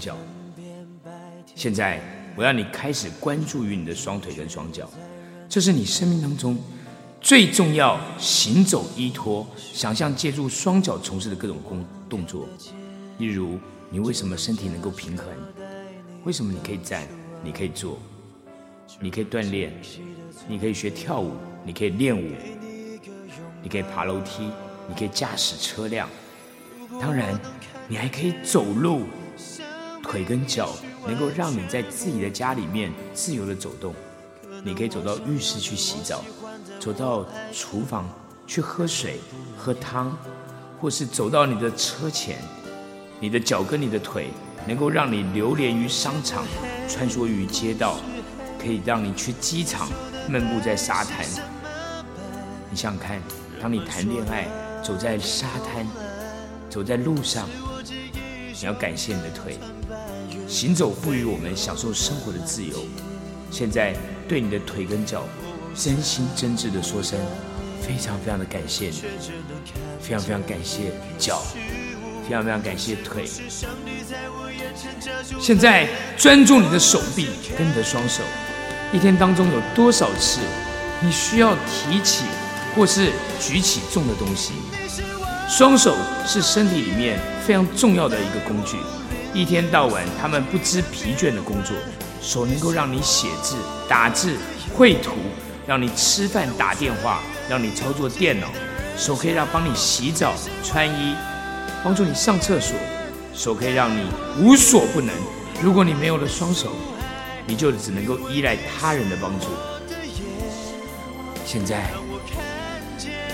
[0.00, 0.16] 脚。
[1.54, 2.00] 现在，
[2.34, 4.90] 我要你开始关注于你的双腿跟双脚，
[5.48, 6.58] 这是你生命当中
[7.20, 12.48] 最重要行走依托、想象借助双脚从事的各种工动作。
[13.18, 13.56] 例如，
[13.88, 15.28] 你为什么身体能够平衡？
[16.24, 17.06] 为什么你可以站？
[17.44, 17.96] 你可以坐？
[18.98, 19.72] 你可以锻炼？
[20.48, 21.34] 你可以学跳舞？
[21.64, 22.32] 你可以练舞？
[23.62, 24.50] 你可以爬楼梯？
[24.88, 26.08] 你可以驾驶车辆？
[27.00, 27.38] 当然，
[27.86, 29.02] 你还可以走路。
[30.04, 30.70] 腿跟脚
[31.06, 33.92] 能够让你在自己的家里面自由的走动，
[34.62, 36.22] 你可以走到浴室去洗澡，
[36.78, 38.08] 走到厨房
[38.46, 39.18] 去喝水、
[39.58, 40.16] 喝汤，
[40.80, 42.38] 或是走到你的车前，
[43.18, 44.28] 你的脚跟、你的腿
[44.68, 46.44] 能够让你流连于商场、
[46.88, 47.96] 穿梭于街道，
[48.60, 49.88] 可以让你去机场
[50.28, 51.26] 漫步在沙滩。
[52.70, 53.20] 你想想看，
[53.60, 54.46] 当你谈恋爱，
[54.82, 55.86] 走在沙滩，
[56.70, 57.48] 走在路上。
[58.56, 59.58] 你要感谢你的腿，
[60.46, 62.76] 行走赋予我们享受生活的自由。
[63.50, 63.94] 现在
[64.28, 65.24] 对你的腿跟脚，
[65.74, 67.18] 真心真挚的说声，
[67.80, 69.02] 非常非常的感谢你，
[70.00, 71.42] 非常非常感谢脚，
[72.28, 73.24] 非常非常感谢腿。
[75.40, 78.22] 现在专注你的手臂跟你的双手，
[78.92, 80.40] 一天当中有多少次，
[81.00, 82.24] 你需要提起
[82.76, 84.52] 或是举起重的东西？
[85.48, 85.94] 双手
[86.26, 88.78] 是身体里面非常重要的一个工具，
[89.34, 91.76] 一天到晚他们不知疲倦的工作。
[92.22, 94.34] 手能够让你写字、打字、
[94.74, 95.10] 绘图，
[95.66, 98.46] 让你吃饭、打电话，让你操作电脑。
[98.96, 101.14] 手可以让帮你洗澡、穿衣，
[101.82, 102.74] 帮助你上厕所。
[103.34, 104.06] 手可以让你
[104.40, 105.12] 无所不能。
[105.60, 106.70] 如果你没有了双手，
[107.46, 109.48] 你就只能够依赖他人的帮助。
[111.44, 111.90] 现在，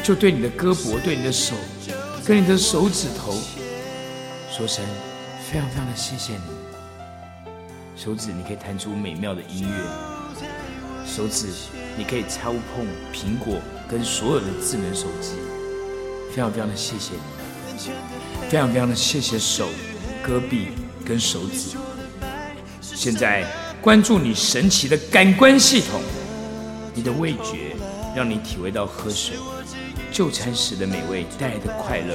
[0.02, 1.54] 就对你的胳膊、对你的手。
[2.24, 3.34] 跟你的手指头
[4.50, 4.84] 说声
[5.50, 7.50] 非常非常的谢谢你，
[7.96, 10.44] 手指你可以弹出美妙的音乐，
[11.04, 11.48] 手指
[11.98, 13.56] 你可以操控苹果
[13.88, 15.32] 跟所有的智能手机，
[16.30, 17.90] 非常非常的谢谢你，
[18.48, 19.68] 非常非常的谢谢手、
[20.24, 20.68] 胳臂
[21.04, 21.76] 跟手指。
[22.80, 23.44] 现在
[23.82, 26.00] 关注你神奇的感官系统，
[26.94, 27.74] 你的味觉
[28.14, 29.36] 让你体会到喝水。
[30.12, 32.14] 就餐时的美味带来的快乐，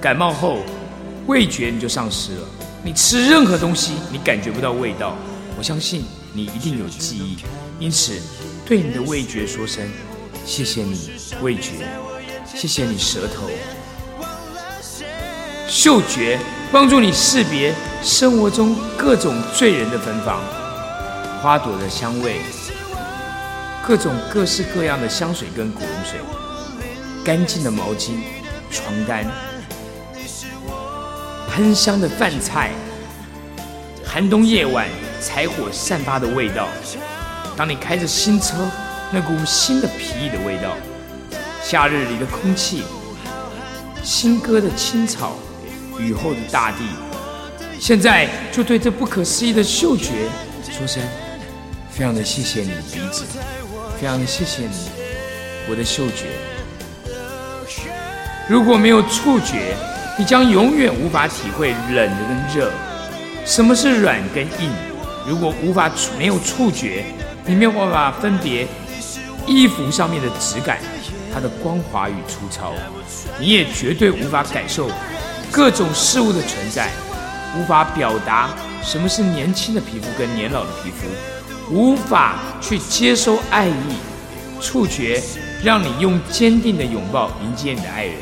[0.00, 0.58] 感冒后
[1.28, 2.48] 味觉你就丧失了。
[2.82, 5.14] 你吃任何东西，你感觉不到味道。
[5.58, 7.36] 我相信你一定有记忆，
[7.78, 8.18] 因此
[8.64, 9.86] 对你的味觉说声
[10.46, 11.10] 谢谢你
[11.42, 11.86] 味觉，
[12.46, 13.48] 谢谢你舌头。
[15.68, 16.38] 嗅觉
[16.72, 20.40] 帮助你识别生活中各种醉人的芬芳，
[21.42, 22.40] 花朵的香味。
[23.86, 26.20] 各种各式各样的香水跟古龙水，
[27.24, 28.12] 干净的毛巾、
[28.70, 29.26] 床单，
[31.58, 32.70] 喷香的饭菜，
[34.04, 34.86] 寒冬夜晚
[35.20, 36.68] 柴火散发的味道。
[37.56, 38.70] 当你开着新车，
[39.10, 40.76] 那股新的皮衣的味道，
[41.60, 42.84] 夏日里的空气，
[44.04, 45.36] 新割的青草，
[45.98, 46.84] 雨后的大地。
[47.80, 50.12] 现在就对这不可思议的嗅觉
[50.70, 51.02] 说声，
[51.90, 53.24] 非常的谢谢你鼻子。
[54.00, 54.88] 非常的谢谢你，
[55.68, 56.26] 我的嗅觉。
[58.48, 59.74] 如果没有触觉，
[60.18, 62.72] 你将永远无法体会冷跟热，
[63.46, 64.72] 什么是软跟硬。
[65.24, 67.04] 如果无法没有触觉，
[67.46, 68.66] 你没有办法分别
[69.46, 70.78] 衣服上面的质感，
[71.32, 72.72] 它的光滑与粗糙。
[73.38, 74.90] 你也绝对无法感受
[75.52, 76.90] 各种事物的存在，
[77.56, 78.50] 无法表达
[78.82, 81.06] 什么是年轻的皮肤跟年老的皮肤。
[81.72, 83.72] 无法去接收爱意，
[84.60, 85.22] 触觉
[85.62, 88.14] 让你用坚定的拥抱迎接你的爱人，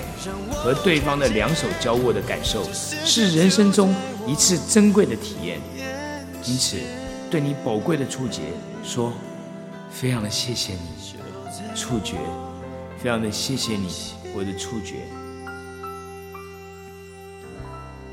[0.50, 3.94] 和对方的两手交握的感受，是人生中
[4.26, 5.60] 一次珍贵的体验。
[6.44, 6.76] 因此，
[7.30, 8.42] 对你宝贵的触觉
[8.84, 9.12] 说，
[9.90, 10.80] 非常的谢谢你，
[11.74, 12.16] 触觉，
[12.98, 13.88] 非常的谢谢你，
[14.34, 14.96] 我的触觉。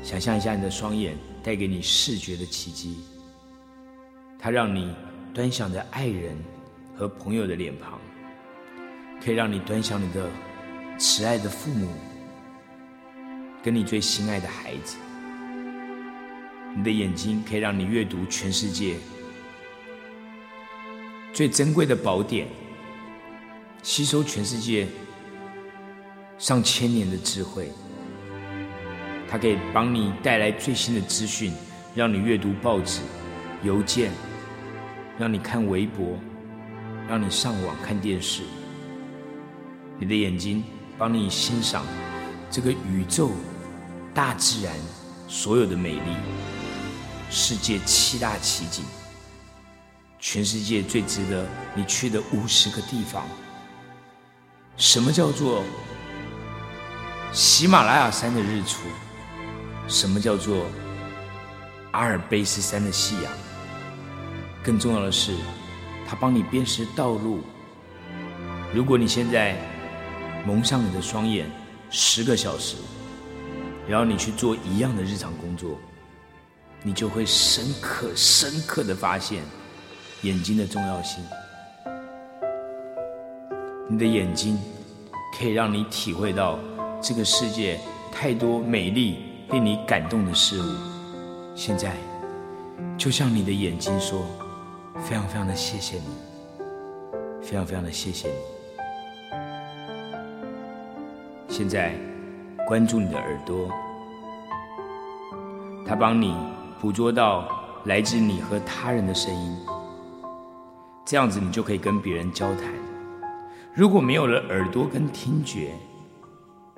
[0.02, 2.98] 想象一下你的双眼带给你视觉的奇迹，
[4.38, 4.94] 它让你。
[5.34, 6.32] 端详着爱人
[6.96, 7.98] 和朋友的脸庞，
[9.20, 10.30] 可以让你端详你的
[10.96, 11.88] 慈爱的父母，
[13.62, 14.96] 跟你最心爱的孩子。
[16.76, 18.96] 你的眼睛可以让你阅读全世界
[21.32, 22.46] 最珍贵的宝典，
[23.82, 24.86] 吸收全世界
[26.38, 27.70] 上千年的智慧。
[29.28, 31.52] 它可以帮你带来最新的资讯，
[31.94, 33.00] 让你阅读报纸、
[33.62, 34.10] 邮件。
[35.16, 36.18] 让你看微博，
[37.08, 38.42] 让你上网看电视。
[39.96, 40.64] 你的眼睛
[41.04, 41.84] 帮你欣赏
[42.50, 43.30] 这个宇宙、
[44.14, 44.72] 大自然
[45.28, 46.16] 所有的美丽，
[47.28, 48.82] 世界七大奇景，
[50.18, 53.22] 全世界最值得你去的五十个地方。
[54.78, 55.62] 什么叫做
[57.34, 58.88] 喜马拉雅山的日出？
[59.86, 60.64] 什么叫做
[61.90, 63.30] 阿尔卑斯山的夕阳？
[64.62, 65.34] 更重要的是，
[66.08, 67.42] 它帮你辨识道路。
[68.72, 69.54] 如果你现在
[70.46, 71.50] 蒙上你的双眼
[71.90, 72.76] 十个小时，
[73.88, 75.78] 然后你去做一样的日常工作，
[76.82, 79.42] 你就会深刻、深刻的发现
[80.22, 81.24] 眼睛的重要性。
[83.88, 84.58] 你的眼睛
[85.38, 86.58] 可以让你体会到
[87.00, 87.80] 这个世界
[88.12, 89.18] 太多美丽、
[89.50, 90.74] 令你感动的事物。
[91.54, 91.96] 现在，
[92.98, 94.26] 就像你的眼睛说
[95.06, 96.64] ：“非常非常的谢谢你，
[97.42, 98.34] 非常非常的谢谢你。”
[101.56, 101.94] 现在，
[102.66, 103.70] 关注你的耳朵，
[105.86, 106.34] 它帮你
[106.80, 107.48] 捕捉到
[107.84, 109.56] 来自你和他人的声音，
[111.06, 112.64] 这样子你就可以跟别人交谈。
[113.72, 115.70] 如果没有了耳朵跟听觉，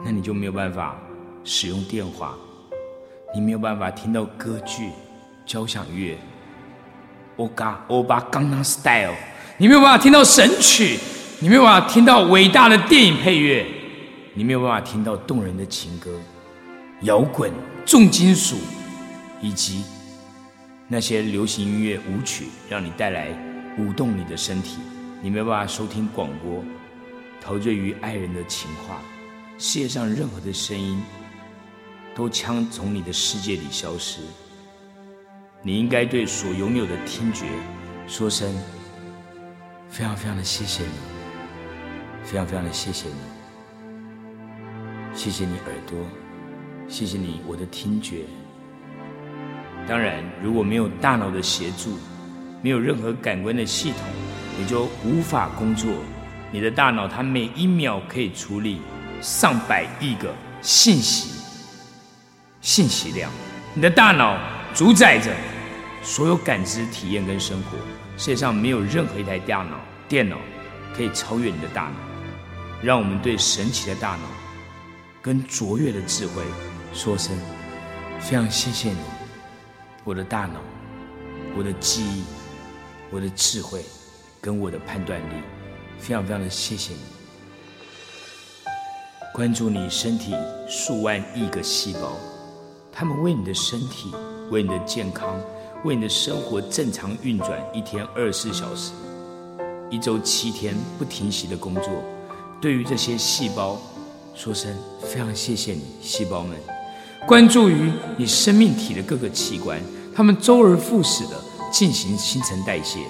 [0.05, 0.95] 那你就没有办法
[1.43, 2.35] 使用电话，
[3.35, 4.91] 你没有办法听到歌剧、
[5.47, 6.19] 交响乐、
[7.39, 9.15] 欧嘎欧巴刚刚 style，
[9.57, 10.99] 你没有办法听到神曲，
[11.41, 13.67] 你没有办法听到伟大的电影配乐，
[14.39, 16.21] 你没有办法听到动人的情歌、
[17.01, 17.51] 摇滚、
[17.87, 18.57] 重金属，
[19.41, 19.83] 以及
[20.87, 23.29] 那些流行音乐舞曲，让你带来
[23.79, 24.77] 舞动你的身体，
[25.23, 26.63] 你没有办法收听广播。
[27.41, 29.01] 陶醉于爱人的情话，
[29.57, 31.03] 世界上任何的声音
[32.15, 34.21] 都将从你的世界里消失。
[35.63, 37.47] 你应该对所拥有的听觉
[38.07, 38.55] 说声
[39.89, 40.91] 非常非常的谢谢你，
[42.23, 43.15] 非常非常的谢谢你，
[45.27, 45.99] 谢谢你耳朵，
[46.87, 48.27] 谢谢你我的听觉。
[49.89, 51.99] 当然，如果没有大脑的协助，
[52.63, 54.03] 没有任何感官的系统，
[54.57, 55.91] 你就无法工作。
[56.53, 58.81] 你的大脑，它每一秒可以处理
[59.21, 60.33] 上百亿个
[60.63, 61.41] 信息，
[62.61, 63.29] 信息量。
[63.75, 64.39] 你的大脑
[64.73, 65.35] 主宰着
[66.05, 67.77] 所有感知、体验跟生活。
[68.17, 69.77] 世界上没有任何一台电脑、
[70.09, 70.37] 电脑
[70.97, 71.97] 可以超越你的大脑。
[72.81, 74.23] 让我们对神奇的大脑
[75.27, 76.45] 跟卓越的智慧
[76.95, 77.37] 说声
[78.21, 78.99] 非常谢谢你，
[80.05, 80.61] 我的大脑，
[81.59, 82.23] 我的记忆，
[83.11, 83.85] 我的智慧，
[84.41, 85.43] 跟我的判断力。
[85.99, 87.01] 非常非常的谢谢你，
[89.35, 90.33] 关注你身体
[90.69, 92.13] 数万亿个细胞，
[92.93, 94.15] 他们为你的身体、
[94.53, 95.41] 为你的健康、
[95.83, 98.93] 为你的生活正常运转，一天二十四小时，
[99.91, 102.05] 一周七天不停息的工作。
[102.61, 103.77] 对于这些细胞，
[104.37, 106.57] 说声非常谢谢你，细胞们。
[107.27, 109.81] 关注于你生命体的各个器官，
[110.15, 111.43] 他们周而复始的
[111.73, 113.01] 进行新陈代谢。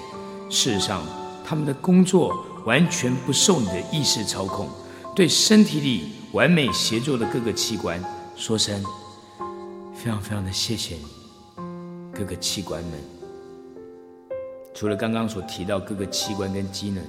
[0.49, 1.03] 事实上，
[1.45, 2.43] 他们的工作。
[2.65, 4.67] 完全不受你的意识操控，
[5.15, 8.03] 对身体里完美协作的各个器官
[8.35, 8.83] 说声
[9.95, 11.05] 非常非常的谢谢你，
[12.13, 12.99] 各个器官们。
[14.75, 17.01] 除了刚刚所提到各个器官跟机能，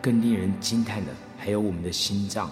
[0.00, 2.48] 更令人惊叹的还有我们的心脏。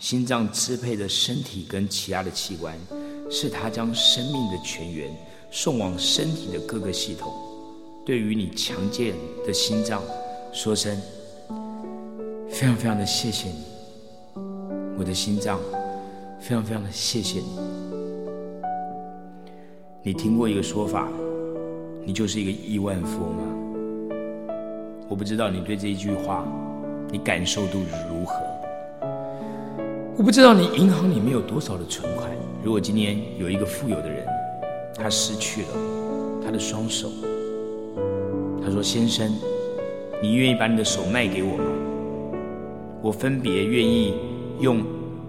[0.00, 2.74] 心脏支配着身体跟其他的器官，
[3.30, 5.14] 是它将生命的泉源
[5.50, 7.30] 送往身体的各个系统。
[8.06, 9.14] 对于你强健
[9.46, 10.02] 的心脏，
[10.54, 10.98] 说声。
[12.48, 13.62] 非常非常的谢谢你，
[14.98, 15.60] 我的心脏，
[16.40, 17.58] 非常非常的谢谢你。
[20.02, 21.08] 你听过一个说法，
[22.06, 23.42] 你就是一个亿万富翁吗？
[25.10, 26.44] 我不知道你对这一句话，
[27.10, 28.59] 你感受度如何？
[30.20, 32.30] 我不知道你银行里面有多少的存款。
[32.62, 34.22] 如果今天有一个富有的人，
[34.94, 35.68] 他失去了
[36.44, 37.08] 他的双手，
[38.62, 39.32] 他说：“先生，
[40.20, 41.64] 你愿意把你的手卖给我吗？”
[43.00, 44.12] 我分别愿意
[44.60, 44.82] 用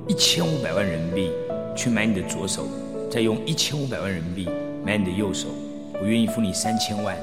[0.09, 1.31] 一千五百万人民币
[1.73, 2.67] 去买你的左手，
[3.09, 4.49] 再用一千五百万人民币
[4.85, 5.47] 买你的右手。
[6.01, 7.15] 我愿意付你三千万，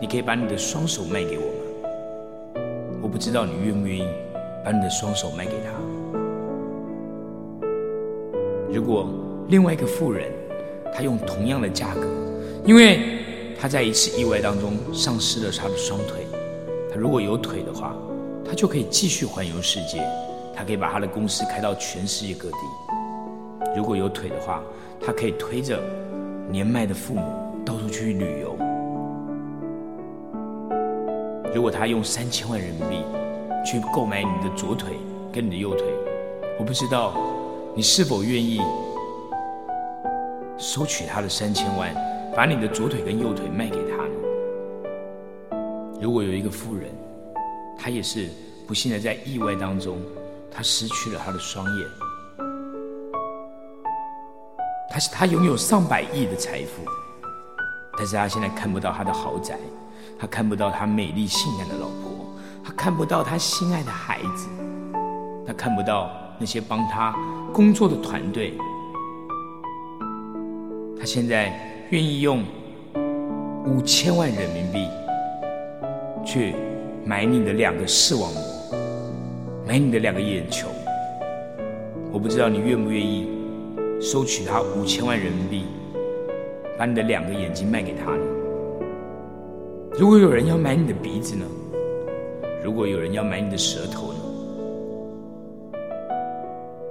[0.00, 2.60] 你可以把你的双手卖给我吗？
[3.00, 4.08] 我不知道你愿不愿意
[4.64, 5.91] 把你的双手卖给他。
[8.72, 9.08] 如果
[9.48, 10.30] 另外一个富人，
[10.94, 12.06] 他用同样的价格，
[12.64, 13.00] 因为
[13.60, 16.26] 他在一次意外当中丧失了他的双腿，
[16.90, 17.96] 他如果有腿的话。
[18.44, 20.02] 他就可以继续环游世界，
[20.54, 22.56] 他可以把他的公司开到全世界各地。
[23.74, 24.60] 如果有腿的话，
[25.00, 25.80] 他可以推着
[26.50, 27.22] 年迈的父母
[27.64, 28.54] 到处去旅游。
[31.54, 32.96] 如果他用三千万人民币
[33.64, 34.90] 去购买你的左腿
[35.32, 35.86] 跟你的右腿，
[36.58, 37.14] 我不知道
[37.74, 38.60] 你是否愿意
[40.58, 41.90] 收取他的三千万，
[42.36, 45.58] 把你的左腿跟右腿卖给他呢？
[45.98, 46.90] 如果有一个富人，
[47.78, 48.28] 他也是
[48.68, 49.96] 不幸的在意外当中，
[50.50, 51.88] 他失去了他的双眼，
[54.90, 56.82] 他是他拥有上百亿的财富，
[57.96, 59.58] 但是他现在看不到他的豪宅，
[60.18, 62.26] 他看不到他美丽性感的老婆，
[62.62, 64.46] 他看不到他心爱的孩子，
[65.46, 67.14] 他看不到那些帮他
[67.52, 68.54] 工作的团队。
[70.98, 71.52] 他现在
[71.90, 72.42] 愿意用
[73.66, 74.86] 五千万人民币
[76.24, 76.54] 去
[77.04, 78.42] 买你的两个视网膜，
[79.66, 80.68] 买你的两个眼球。
[82.12, 83.28] 我不知道你愿不愿意
[84.00, 85.64] 收取他五千万人民币，
[86.78, 88.24] 把你的两个眼睛卖给他呢？
[89.98, 91.44] 如果有人要买你的鼻子呢？
[92.64, 94.20] 如果有人要买你的舌头呢？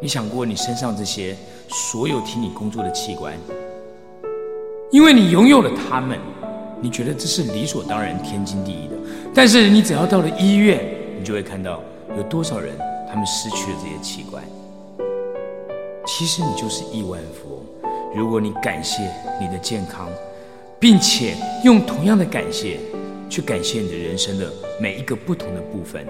[0.03, 1.37] 你想过你身上这些
[1.69, 3.37] 所有替你工作的器官？
[4.89, 6.17] 因为你拥有了他们，
[6.81, 8.95] 你觉得这是理所当然、天经地义的。
[9.31, 10.83] 但是你只要到了医院，
[11.19, 11.79] 你就会看到
[12.17, 12.75] 有多少人
[13.07, 14.43] 他们失去了这些器官。
[16.07, 17.63] 其实你就是亿万富翁。
[18.15, 19.03] 如果你感谢
[19.39, 20.09] 你的健康，
[20.79, 22.79] 并且用同样的感谢
[23.29, 26.03] 去感谢你的人生的每一个不同的部分，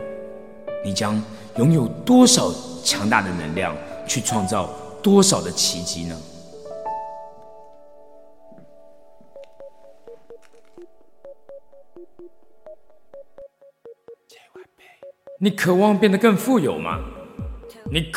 [0.86, 1.22] 你将
[1.58, 2.50] 拥有多少
[2.84, 3.76] 强大的能量
[4.08, 4.68] 去创造
[5.02, 6.18] 多少的奇迹呢？
[15.40, 17.00] 你渴望变得更富有吗？
[17.90, 18.12] 你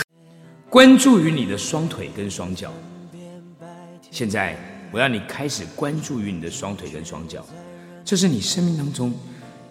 [0.69, 2.71] 关注于你的双腿跟双脚。
[4.11, 4.55] 现在
[4.93, 7.43] 我要你开始关注于你的双腿跟双脚，
[8.05, 9.15] 这是你生命当中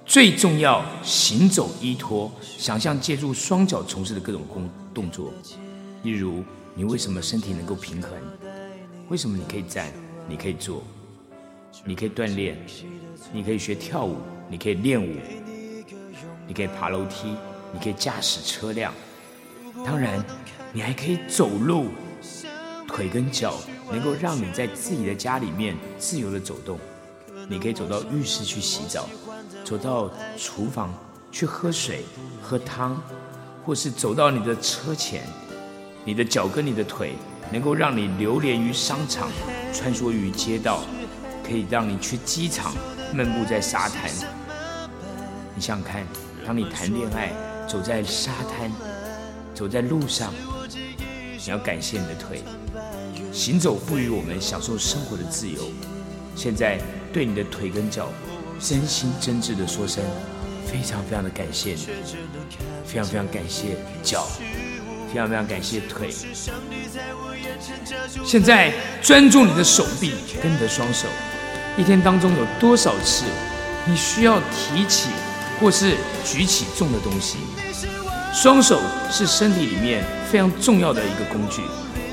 [0.04, 5.34] 最重要行走依托、想象借助双脚从事的各种工动作。
[6.04, 6.44] 例如，
[6.76, 8.12] 你为什么身体能够平衡？
[9.10, 9.92] 为什么你可以站？
[10.28, 10.84] 你可以坐？
[11.84, 12.58] 你可以锻炼？
[13.32, 14.18] 你可以学跳舞？
[14.50, 15.16] 你可以练舞？
[16.48, 17.36] 你可以爬楼梯，
[17.74, 18.94] 你可以驾驶车辆，
[19.86, 20.24] 当然，
[20.72, 21.88] 你还可以走路，
[22.88, 23.56] 腿跟脚
[23.90, 26.78] 能够让你在自己的家里面自由的走动。
[27.50, 29.08] 你可以走到浴室去洗澡，
[29.64, 30.94] 走到厨房
[31.32, 32.04] 去喝水、
[32.42, 33.02] 喝汤，
[33.66, 35.24] 或是走到你的车前，
[36.04, 37.14] 你的脚跟、你的腿
[37.52, 39.30] 能够让你流连于商场，
[39.74, 40.82] 穿梭于街道，
[41.44, 42.74] 可以让你去机场，
[43.14, 44.10] 漫步在沙滩。
[45.56, 46.06] 你想想看。
[46.46, 47.32] 当你谈恋爱，
[47.66, 48.70] 走在沙滩，
[49.56, 50.34] 走在路上，
[50.70, 52.44] 你要感谢你的腿，
[53.32, 55.72] 行走赋予我们享受生活的自由。
[56.36, 56.82] 现在
[57.14, 58.10] 对你的腿跟脚，
[58.60, 60.04] 真心真挚的说声，
[60.66, 61.88] 非常非常的感谢你，
[62.86, 64.28] 非常非常感谢脚，
[65.08, 66.10] 非常非常感谢腿。
[68.26, 71.08] 现在专注你的手臂跟你的双手，
[71.78, 73.26] 一天当中有多少次，
[73.86, 75.10] 你需要提起？
[75.62, 77.38] 或是举起重的东西，
[78.34, 81.62] 双手是身体里面非常重要的一个工具。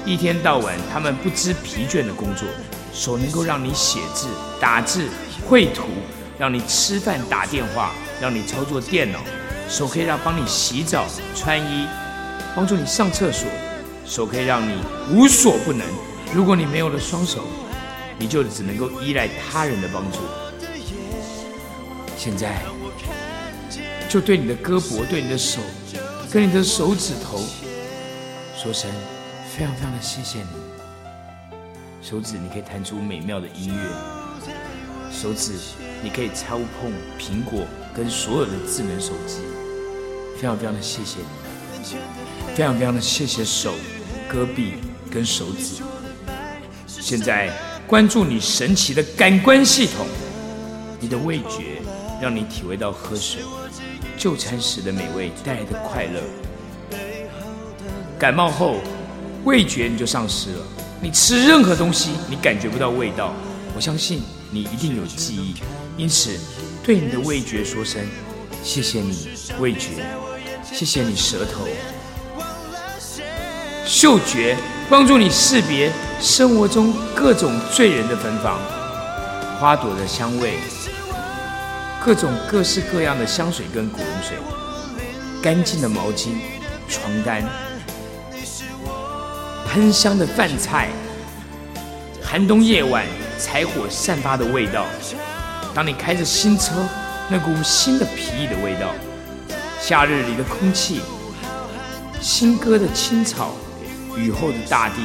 [0.04, 2.47] 一天到晚，他们不知疲倦的工作。
[2.92, 4.28] 手能够让你写字、
[4.61, 5.09] 打字、
[5.49, 5.85] 绘图，
[6.38, 9.20] 让你吃饭、打电话，让你操作电脑。
[9.68, 11.86] 手可以让帮你洗澡、穿衣，
[12.54, 13.48] 帮助你上厕所。
[14.04, 15.86] 手可以让你无所不能。
[16.34, 17.44] 如果你没有了双手，
[18.18, 20.18] 你就只能够依赖他人的帮助。
[22.16, 22.60] 现在。
[24.08, 25.60] 就对你的胳膊、对你的手、
[26.32, 27.38] 跟你的手指头
[28.56, 28.90] 说声
[29.48, 30.48] 非常非常的谢谢你。
[32.02, 35.52] 手指你可以弹出美妙的音乐，手指
[36.02, 39.38] 你可以操控苹果跟所有的智能手机，
[40.37, 41.97] 非常非常的谢谢你，
[42.54, 43.75] 非常非常的谢谢手、
[44.32, 44.75] 胳臂
[45.11, 45.82] 跟手指。
[46.87, 47.50] 现在
[47.87, 50.06] 关注你神奇的感官系统，
[51.00, 51.82] 你的味觉
[52.20, 53.42] 让你体会到喝水。
[54.16, 56.20] 就餐时的美味带来的快乐，
[58.18, 58.76] 感冒后
[59.44, 60.62] 味觉你就丧失了。
[61.00, 63.32] 你吃任何东西，你感觉不到味道。
[63.75, 65.54] 我相信你一定有记忆，
[65.97, 66.38] 因此
[66.82, 68.02] 对你的味觉说声
[68.62, 70.04] 谢谢你味觉，
[70.72, 71.66] 谢谢你舌头。
[73.87, 74.56] 嗅觉
[74.88, 78.58] 帮助你识别生活中各种醉人的芬芳，
[79.58, 80.54] 花朵的香味。
[82.02, 84.38] 各种各式各样的香水跟古龙水，
[85.42, 86.28] 干净的毛巾、
[86.88, 87.44] 床单，
[89.68, 90.88] 喷香的饭菜，
[92.22, 93.04] 寒冬夜晚
[93.38, 94.87] 柴火散发的味道。
[95.74, 96.72] 当你开着新车，
[97.28, 98.92] 那股新的皮衣的味道，
[99.80, 101.00] 夏日里的空气，
[102.20, 103.54] 新割的青草，
[104.16, 104.96] 雨后的大地，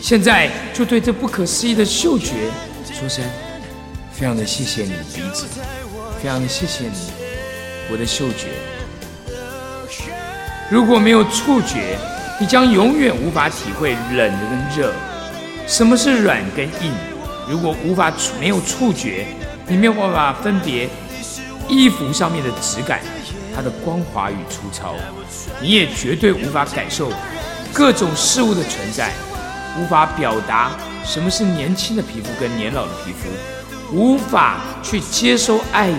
[0.00, 2.50] 现在就对这不可思议的嗅觉
[2.92, 3.24] 说声
[4.12, 5.46] 非常的谢谢你鼻子，
[6.22, 7.10] 非常的谢谢你
[7.90, 8.48] 我的嗅觉。
[10.70, 11.98] 如果没有触觉，
[12.40, 14.92] 你将永远无法体会冷跟热，
[15.66, 16.92] 什么是软跟硬。
[17.46, 19.26] 如果无法没有触觉，
[19.66, 20.88] 你没有办法分别
[21.68, 23.00] 衣服上面的质感，
[23.54, 24.94] 它的光滑与粗糙，
[25.60, 27.10] 你也绝对无法感受
[27.72, 29.10] 各种事物的存在，
[29.78, 30.72] 无法表达
[31.04, 35.94] 什么是年轻的皮肤跟年老的皮肤，无法去接收爱意。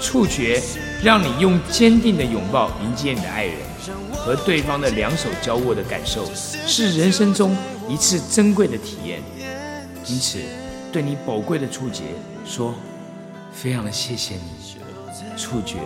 [0.00, 0.60] 触觉
[1.00, 3.54] 让你用坚定的拥抱迎接你的爱人，
[4.16, 6.28] 和对方的两手交握的感受，
[6.66, 7.56] 是人生中
[7.88, 9.22] 一次珍贵的体验。
[10.08, 10.40] 因此，
[10.90, 12.02] 对你宝贵的触觉
[12.44, 12.74] 说，
[13.52, 14.42] 非常的谢谢你，
[15.36, 15.78] 触觉，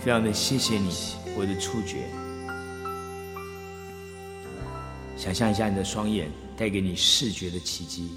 [0.00, 0.90] 非常的谢谢你，
[1.36, 2.06] 我的触觉。
[5.16, 8.12] 想象一下，你的双眼带给你视觉的奇迹，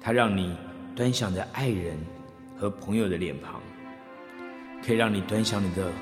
[0.00, 0.56] 它让你
[0.96, 1.96] 端详着爱人
[2.58, 3.60] 和朋友的脸庞，
[4.84, 5.92] 可以让你端详你的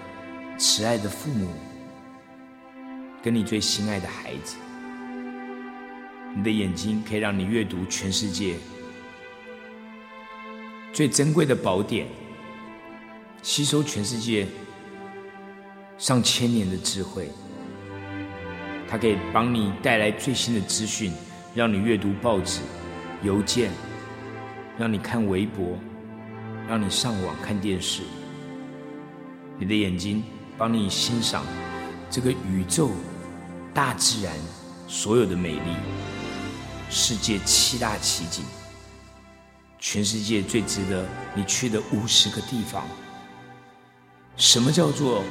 [0.57, 1.49] 慈爱的父母，
[3.23, 4.57] 跟你最心爱的孩子。
[6.37, 8.57] 你的眼睛可以让你阅读全世界
[10.99, 12.09] 最珍贵的宝典，
[13.41, 14.49] 吸收全世界
[15.97, 17.31] 上千年的智慧。
[18.91, 21.13] 它可以帮你带来最新的资讯，
[21.55, 22.63] 让你阅读报纸、
[23.23, 23.71] 邮件，
[24.77, 25.79] 让你看微博，
[26.69, 28.03] 让你上网看电视。
[29.57, 30.25] 你的眼睛
[30.57, 31.45] 帮你欣赏
[32.11, 32.91] 这个宇宙、
[33.73, 34.35] 大自然
[34.89, 35.77] 所有的美丽。
[36.91, 38.45] 世界七大奇景，
[39.79, 42.85] 全世界最值得你去的五十个地方。
[44.37, 45.23] 什么叫做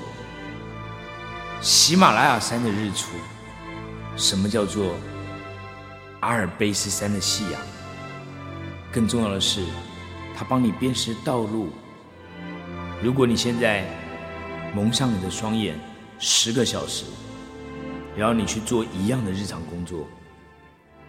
[1.62, 3.10] 喜马拉雅山的日出？
[4.16, 4.96] 什么叫做
[6.22, 7.62] 阿尔卑斯山的夕阳？
[8.92, 9.64] 更重要的是，
[10.36, 11.70] 它帮你辨识道路。
[13.02, 13.86] 如果你现在
[14.74, 15.80] 蒙上你的双眼
[16.20, 17.06] 十个小时，
[18.16, 20.08] 然后你去做一样的日常工作。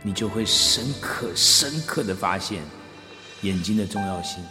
[0.01, 2.63] 你就会深刻、深刻的发现
[3.43, 4.43] 眼睛的重要性。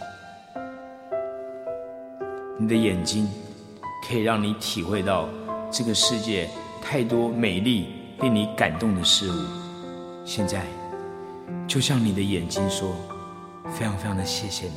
[2.58, 3.28] 你的眼睛
[4.06, 5.28] 可以让你体会到
[5.70, 6.48] 这个世界
[6.82, 7.88] 太多美丽、
[8.20, 9.34] 令你感动的事物。
[10.24, 10.64] 现在，
[11.66, 12.94] 就像你的眼睛说
[13.72, 14.74] ：“非常非常的谢谢你，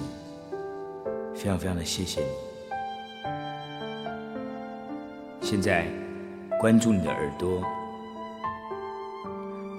[1.34, 2.28] 非常非常的谢谢你。”
[5.42, 5.86] 现在，
[6.60, 7.64] 关注你的耳朵，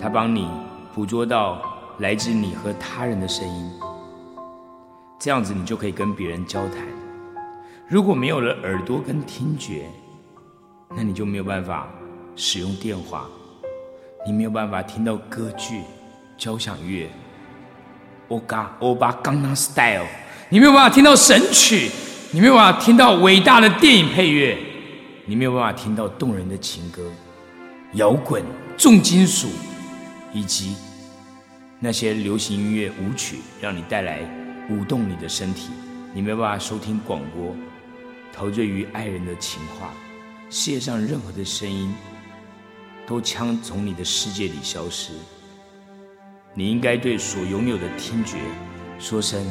[0.00, 0.48] 它帮你。
[0.94, 1.62] 捕捉到
[2.00, 3.72] 来自你和他人的声音，
[5.22, 6.78] 这样子你就可以跟别人交谈。
[7.88, 9.84] 如果没有了耳朵跟听觉，
[10.96, 11.88] 那你就没有办法
[12.34, 13.28] 使用电话，
[14.26, 15.82] 你没有办法听到歌剧、
[16.36, 17.08] 交响乐、
[18.30, 20.04] 欧嘎欧巴刚刚 style，
[20.48, 21.88] 你没有办法听到神曲，
[22.32, 24.58] 你没有办法听到伟大的电影配乐，
[25.24, 27.00] 你没有办法听到动人的情歌、
[27.92, 28.42] 摇滚、
[28.76, 29.46] 重金属。
[30.34, 30.74] 以及
[31.78, 34.20] 那些流行音乐舞曲，让你带来
[34.72, 35.70] 舞动你的身体，
[36.14, 37.54] 你没办法收听广播，
[38.32, 39.92] 陶醉于爱人的情话。
[40.48, 41.94] 世界上任何的声音
[43.06, 45.12] 都将从你的世界里消失。
[46.54, 48.38] 你应该对所拥有的听觉
[48.98, 49.46] 说声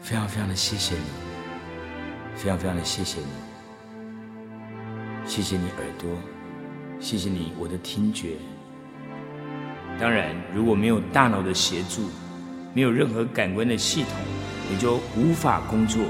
[0.00, 1.04] 非常非常的谢谢你，
[2.34, 3.26] 非常非常的谢谢你，
[5.26, 6.10] 谢谢你耳朵，
[6.98, 8.36] 谢谢你我的听觉。
[10.00, 12.08] 当然，如果没有大脑的协助，
[12.74, 14.12] 没有任何感官的系统，
[14.70, 16.02] 你就无法工作。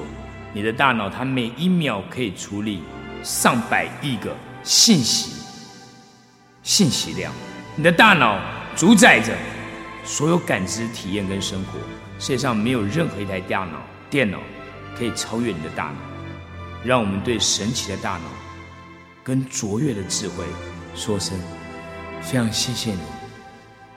[0.53, 2.83] 你的大脑它每一秒可以处理
[3.23, 5.43] 上百亿个信息，
[6.63, 7.33] 信息量。
[7.75, 8.39] 你的大脑
[8.77, 9.35] 主宰着
[10.05, 11.79] 所有感知、体验跟生活。
[12.19, 14.39] 世界上没有任何一台大脑、电脑
[14.97, 15.95] 可以超越你的大脑。
[16.85, 18.25] 让我们对神奇的大脑
[19.25, 20.45] 跟卓越的智慧
[20.97, 21.39] 说声
[22.21, 23.01] 非常谢谢你。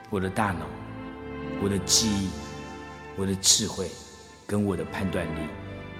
[0.08, 0.66] 我的大脑，
[1.60, 2.28] 我的记忆，
[3.18, 3.90] 我的智慧，
[4.46, 5.40] 跟我的判断力，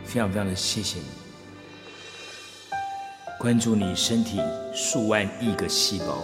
[0.05, 1.07] 非常非常的谢谢你。
[3.41, 4.39] 关注你身体
[4.75, 6.19] 数万亿个细胞，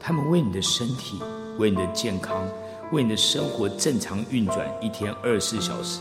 [0.00, 1.20] 他们为你的身体，
[1.58, 2.48] 为你的健康，
[2.90, 6.00] 为你的生活正常运转，一天二十四小时，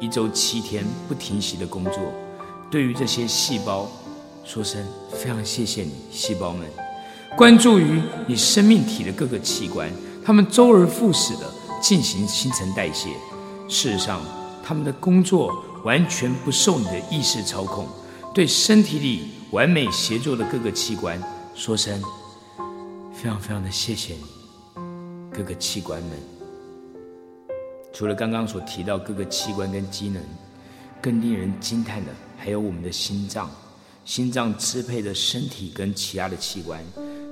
[0.00, 1.94] 一周七天不停息的工作。
[2.70, 3.86] 对于这些细胞，
[4.44, 6.66] 说声非常谢谢你，细胞们。
[7.36, 9.90] 关注于你生命体的各个器官，
[10.24, 13.10] 他们周而复始的进行新陈代谢。
[13.68, 14.20] 事实上，
[14.62, 17.86] 他们的工作完全不受你的意识操控。
[18.32, 21.20] 对身体里完美协作的各个器官
[21.52, 22.00] 说声
[23.12, 24.24] 非常非常的谢谢你，
[25.32, 26.10] 各个器官们。
[27.92, 30.22] 除了刚刚所提到各个器官跟机能，
[31.02, 33.50] 更令人惊叹的还有我们的心脏。
[34.04, 36.82] 心脏支配的身体跟其他的器官，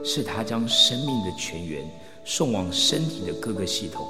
[0.04, 1.88] 是它将生命的泉源
[2.24, 4.06] 送往身体的各个系统。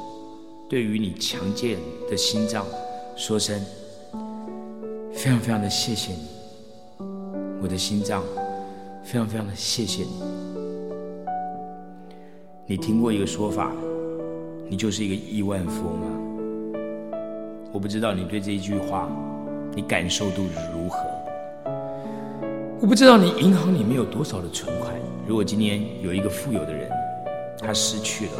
[0.69, 1.79] 对于你强健
[2.11, 2.67] 的心脏，
[3.17, 3.59] 说声
[5.15, 6.29] 非常非常的谢谢你，
[7.63, 8.23] 我的心脏，
[9.03, 10.11] 非常非常的谢谢你。
[12.67, 13.73] 你听过一个说法，
[14.69, 16.07] 你就是一个亿万富翁吗？
[17.73, 19.09] 我不知道你对这一句话，
[19.75, 20.43] 你感受度
[20.75, 20.99] 如何？
[22.79, 24.95] 我不知道你银行里面有多少的存款。
[25.27, 26.91] 如果今天有一个富有的人，
[27.59, 28.33] 他失去了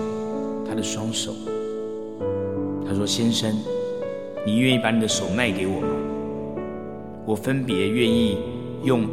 [0.69, 1.33] 他的双手，
[2.89, 3.55] 他说：“先生，
[4.47, 5.89] 你愿意把你的手卖给我吗？
[7.27, 8.39] 我分别愿意
[8.83, 9.07] 用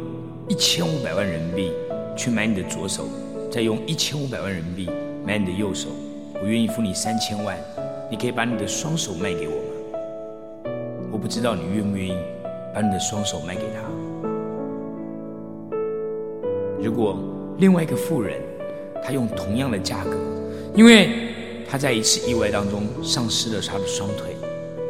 [0.48, 1.72] 一千五百万人民币
[2.16, 3.04] 去买你的左手，
[3.50, 4.90] 再用一千五百万人民币
[5.26, 5.90] 买你的右手。
[6.40, 7.54] 我愿意付你三千万，
[8.10, 10.72] 你可以把你的双手卖给我吗。”
[11.12, 12.16] 我不知道你愿不愿意
[12.74, 13.82] 把你的双手卖给他。
[16.82, 17.18] 如果
[17.58, 18.40] 另外一个富人，
[19.02, 20.16] 他用同样的价格，
[20.74, 21.25] 因为
[21.76, 24.34] 他在一次意外当中丧失了他的双腿，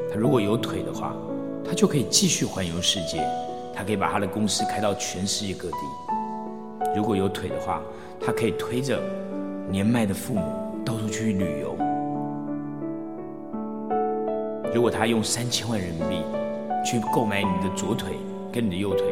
[0.09, 1.16] 他如果有腿的话，
[1.64, 3.29] 他就可以继续环游世界，
[3.75, 5.77] 他可以把他的公司开到全世界各地。
[6.94, 7.83] 如果有腿的话，
[8.25, 9.03] 他可以推着
[9.68, 10.42] 年迈的父母
[10.85, 11.77] 到处去旅游。
[14.72, 16.22] 如果他用三千万人民币
[16.85, 18.12] 去购买你的左腿
[18.53, 19.05] 跟你的右腿，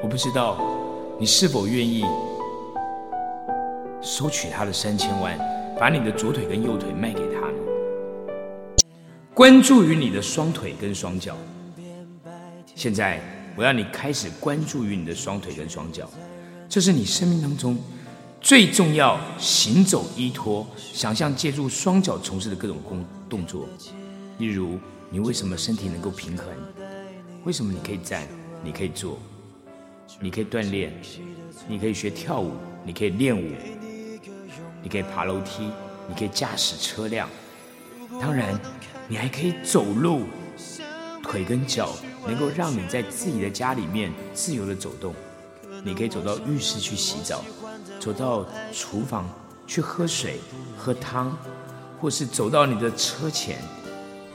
[0.00, 0.58] 我不知道
[1.18, 2.04] 你是否愿意
[4.00, 5.36] 收取他的三千万，
[5.80, 8.84] 把你的左腿跟右腿卖给他呢？
[9.32, 11.34] 关注于你的双腿跟双脚。
[12.74, 13.18] 现在
[13.56, 16.06] 我要你开始关注于你的双腿跟双脚，
[16.68, 17.78] 这是你生命当中
[18.42, 23.66] 最重要行走依托、想象借助双脚从事的各种工动作。
[24.36, 26.46] 例如，你为什么身体能够平衡？
[27.44, 28.28] 为什么你可以站？
[28.62, 29.18] 你可以坐？
[30.20, 30.92] 你可以锻炼？
[31.66, 32.52] 你可以学跳舞？
[32.84, 33.48] 你可以练舞？
[34.82, 35.70] 你可以爬楼梯？
[36.08, 37.28] 你可以驾驶车辆？
[38.20, 38.58] 当然，
[39.06, 40.24] 你还可以走路，
[41.22, 41.90] 腿跟脚
[42.26, 45.14] 能够让你在自己的家里面自由的走动。
[45.84, 47.42] 你可以走到浴室去洗澡，
[48.00, 49.28] 走到厨房
[49.66, 50.40] 去喝水、
[50.76, 51.36] 喝汤，
[52.00, 53.58] 或是走到你的车前。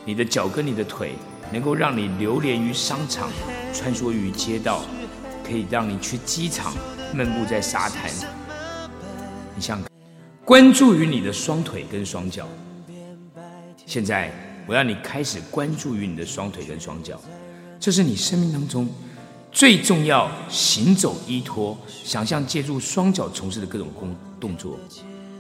[0.06, 1.16] 你的脚跟你的腿，
[1.52, 3.30] 能够让你流连于商场，
[3.74, 4.82] 穿梭于街道，
[5.44, 6.74] 可以让你去机场，
[7.14, 8.10] 漫步在沙滩。
[9.56, 9.80] 你想
[10.46, 12.48] 关注于你的双腿跟双脚。
[13.88, 14.32] 现在
[14.68, 17.20] 我要你开始关注于你的双腿跟双脚，
[17.80, 18.88] 这是你生命当中
[19.52, 24.80] 最重要行走依托、想象借助双脚从事的各种工动作。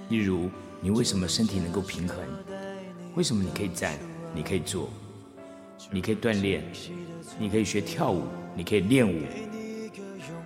[0.09, 0.49] 例如，
[0.81, 2.17] 你为什么身体能够平衡？
[3.13, 3.93] 为什么你可以站？
[4.33, 4.89] 你可以坐，
[5.91, 6.63] 你可以锻炼，
[7.37, 8.23] 你可以学跳舞，
[8.55, 9.21] 你可以练舞，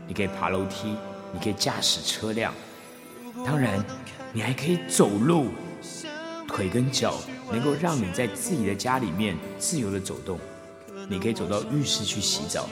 [0.06, 0.96] 你可以爬楼梯，
[1.34, 2.54] 你可以驾驶车辆。
[3.46, 3.84] 当然，
[4.32, 5.48] 你还可以走路，
[6.48, 7.16] 腿跟脚
[7.52, 10.40] 能够让你在自己的家里面自由的走动。
[11.08, 12.70] 你可以走到浴室去洗澡，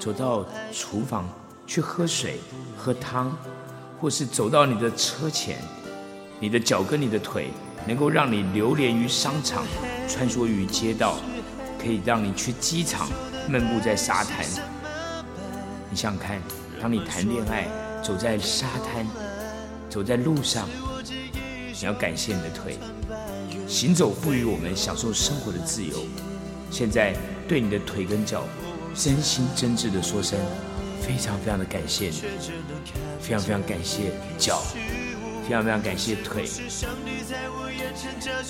[0.00, 1.28] 走到厨房
[1.66, 2.38] 去喝水、
[2.76, 3.36] 喝汤，
[4.00, 5.58] 或是走到你的车前，
[6.40, 7.48] 你的脚跟你的腿。
[7.86, 9.62] 能够让你流连于商场，
[10.08, 11.18] 穿梭于街道，
[11.78, 13.06] 可以让你去机场，
[13.46, 14.42] 漫步在沙滩。
[15.90, 16.40] 你想想看，
[16.80, 17.68] 当你谈恋爱，
[18.02, 19.06] 走在沙滩，
[19.90, 20.66] 走在路上，
[21.80, 22.78] 你要感谢你的腿，
[23.66, 26.06] 行走赋予我们享受生活的自由。
[26.70, 27.12] 现在
[27.48, 28.44] 对你的腿跟脚，
[28.94, 30.38] 真心真挚的说声，
[31.02, 32.22] 非常非常的感谢你，
[33.20, 34.62] 非常非常感谢脚。
[35.46, 36.48] 非常非常感谢腿。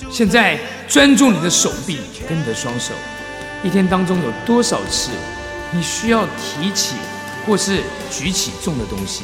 [0.09, 0.57] 现在
[0.87, 2.93] 专注你的手臂跟你的双手，
[3.65, 5.11] 一天当中有多少次
[5.73, 6.95] 你需要提起
[7.45, 9.23] 或是举起重的东西？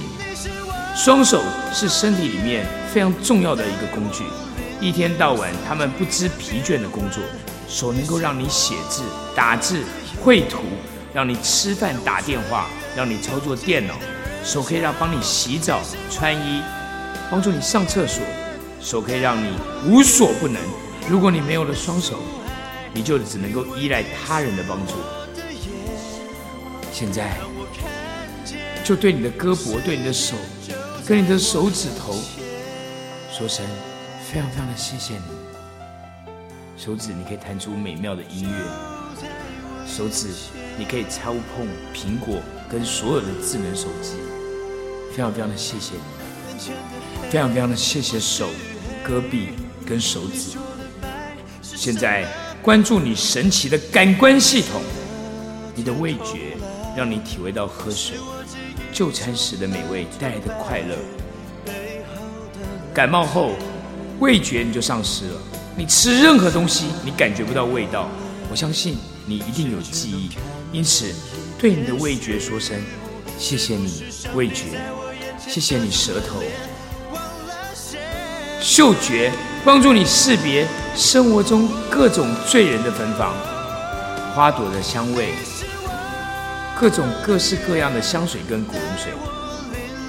[0.96, 1.42] 双手
[1.74, 4.24] 是身体里面非常重要的一个工具，
[4.80, 7.24] 一天到晚他们不知疲倦的工作。
[7.68, 9.02] 手能够让你写字、
[9.34, 9.82] 打字、
[10.22, 10.60] 绘图，
[11.14, 13.94] 让你吃饭、打电话，让你操作电脑。
[14.44, 16.62] 手可以让帮你洗澡、穿衣。
[17.32, 18.22] 帮助你上厕所，
[18.82, 19.54] 手可以让你
[19.88, 20.62] 无所不能。
[21.08, 22.20] 如果你没有了双手，
[22.94, 24.96] 你就只能够依赖他人的帮助。
[26.92, 27.38] 现在，
[28.84, 30.36] 就对你的胳膊、对你的手、
[31.12, 32.16] 跟你的手指头
[33.38, 33.66] 说声
[34.26, 35.24] 非常非常的谢谢你。
[36.78, 40.30] 手指你可以弹出美妙的音乐，手指
[40.78, 44.14] 你可以操控苹果跟所有的智能手机。
[45.12, 46.72] 非常非常的谢谢你。
[47.30, 48.48] 非常非常的谢谢手、
[49.06, 49.50] 胳臂
[49.86, 50.58] 跟手指。
[51.62, 52.26] 现在
[52.62, 54.82] 关注你神奇的感官系统，
[55.76, 56.56] 你的味觉
[56.96, 58.16] 让你体会到喝水、
[58.92, 60.96] 就餐时的美味带来的快乐。
[62.94, 63.52] 感冒后，
[64.20, 65.40] 味觉你就丧失了，
[65.76, 68.10] 你吃任何东西你感觉不到味道。
[68.50, 70.30] 我相信你一定有记忆，
[70.74, 71.14] 因此
[71.58, 72.78] 对你的味觉说声
[73.38, 74.04] 谢谢你，
[74.36, 74.82] 味觉，
[75.48, 76.42] 谢谢你舌头。
[78.60, 79.32] 嗅觉
[79.66, 83.34] 帮助你识别生活中各种醉人的芬芳，
[84.36, 85.34] 花朵的香味，
[86.82, 89.14] 各种各式各样的香水跟古龙水，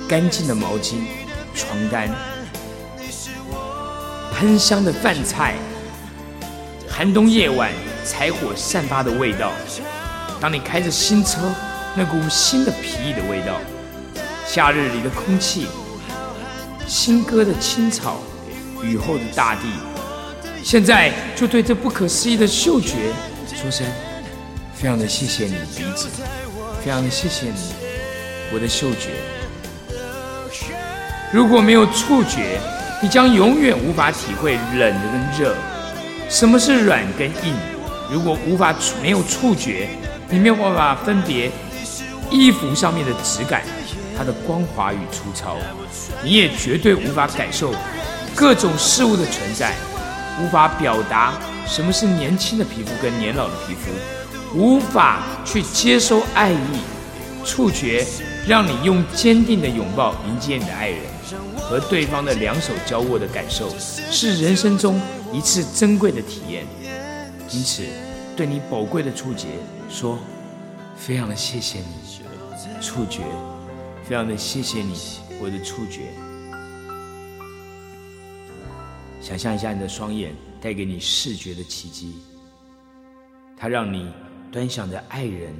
[0.08, 1.02] 干净的毛巾、
[1.54, 2.08] 床单，
[4.32, 5.54] 喷香的饭菜，
[6.88, 7.70] 寒冬夜晚
[8.06, 9.52] 柴火散发的味道，
[10.40, 11.40] 当你开着新车，
[11.94, 13.60] 那股新的皮衣的味道，
[14.46, 15.66] 夏日里的空气，
[16.88, 18.16] 新割的青草。
[18.82, 19.68] 雨后的大地，
[20.64, 23.12] 现在就对这不可思议的嗅觉
[23.54, 23.86] 说声
[24.74, 26.08] 非常的谢谢你鼻子，
[26.84, 27.72] 非常谢谢你
[28.52, 29.10] 我的嗅觉。
[31.32, 32.58] 如果没有触觉，
[33.00, 35.54] 你将永远无法体会冷跟热，
[36.28, 37.54] 什么是软跟硬。
[38.10, 39.88] 如果无法没有触觉，
[40.28, 41.52] 你没有办法分别
[42.30, 43.62] 衣服上面的质感，
[44.18, 45.56] 它的光滑与粗糙，
[46.24, 47.72] 你也绝对无法感受。
[48.34, 49.72] 各种事物的存在，
[50.40, 51.32] 无法表达
[51.64, 53.90] 什么是年轻的皮肤跟年老的皮肤，
[54.54, 56.80] 无法去接收爱意。
[57.44, 58.06] 触觉
[58.46, 61.00] 让你用坚定的拥抱迎接你的爱人，
[61.58, 65.00] 和对方的两手交握的感受，是人生中
[65.32, 66.64] 一次珍贵的体验。
[67.50, 67.82] 因此，
[68.36, 69.48] 对你宝贵的触觉
[69.90, 70.18] 说，
[70.96, 71.86] 非常的谢谢你，
[72.80, 73.22] 触觉，
[74.04, 74.96] 非常的谢谢你，
[75.40, 76.02] 我的触觉。
[79.20, 82.14] 想象一下，你的双眼带给你视觉的奇迹，
[83.56, 84.12] 它让你
[84.52, 85.50] 端详着爱人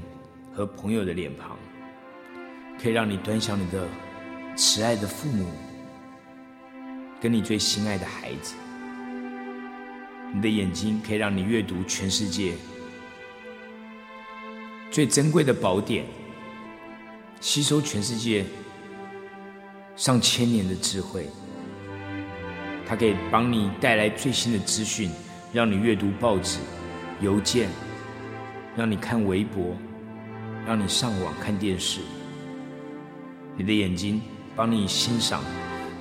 [0.55, 1.57] 和朋友的脸庞，
[2.79, 3.89] 可以让你端详你的
[4.55, 5.47] 慈爱的父母，
[7.19, 8.55] 跟你最心爱的孩子。
[10.35, 12.55] 你的眼睛可以让你阅读全世界
[14.91, 16.05] 最珍贵的宝典，
[17.41, 18.45] 吸收全世界
[19.97, 21.27] 上千年的智慧。
[22.87, 25.11] 它可以帮你带来最新的资讯，
[25.51, 26.59] 让你阅读报纸、
[27.23, 27.71] 邮件，
[28.75, 29.77] 让你看微博，
[30.67, 32.01] 让你上网看电视。
[33.55, 34.23] 你的眼睛
[34.57, 35.43] 帮你欣赏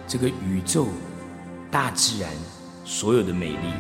[0.07, 0.87] 这个宇宙、
[1.69, 2.31] 大自然
[2.85, 3.73] 所有的美丽，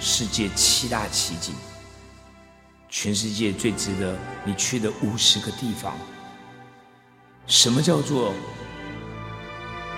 [0.00, 1.54] 世界七大奇景，
[2.88, 5.92] 全世界最值得你去的五十个地方。
[7.46, 8.32] 什么叫做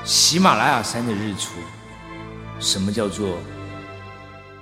[0.05, 1.61] 喜马拉雅山的日出？
[2.59, 3.38] 什么叫做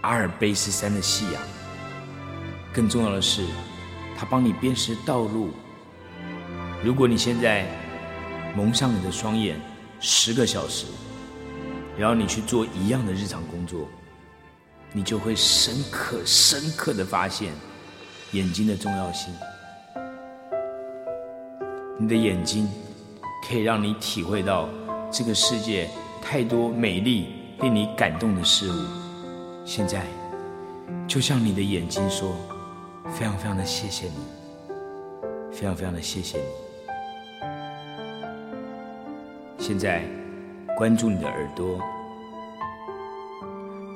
[0.02, 1.42] 阿尔卑斯山的夕阳？
[2.74, 3.44] 更重要的是，
[4.16, 5.50] 它帮你辨识道路。
[6.82, 7.66] 如果你现在
[8.56, 9.58] 蒙上你的双眼
[10.00, 10.86] 十个小时，
[11.96, 13.88] 然后你去做一样的日常工作，
[14.92, 17.52] 你就会深刻、深刻的发现
[18.32, 19.32] 眼睛的重要性。
[21.96, 22.68] 你的眼睛
[23.48, 24.68] 可以让你体会到
[25.12, 25.88] 这个世界
[26.20, 27.28] 太多美丽。
[27.60, 28.74] 令你感动的事物，
[29.64, 30.04] 现在
[31.06, 32.36] 就像你的眼睛说
[33.12, 34.14] ：“非常非常的谢谢你，
[35.52, 36.44] 非常非常的谢谢你。”
[39.58, 40.02] 现在
[40.76, 41.78] 关注你的耳朵，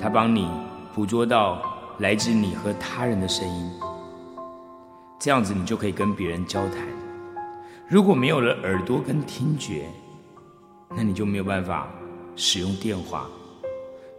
[0.00, 0.48] 它帮你
[0.94, 1.62] 捕捉到
[1.98, 3.70] 来自你和他人的声音，
[5.18, 6.86] 这样子你就可以跟别人交谈。
[7.88, 9.88] 如果没有了耳朵跟听觉，
[10.90, 11.88] 那你就没有办法
[12.36, 13.26] 使用电话。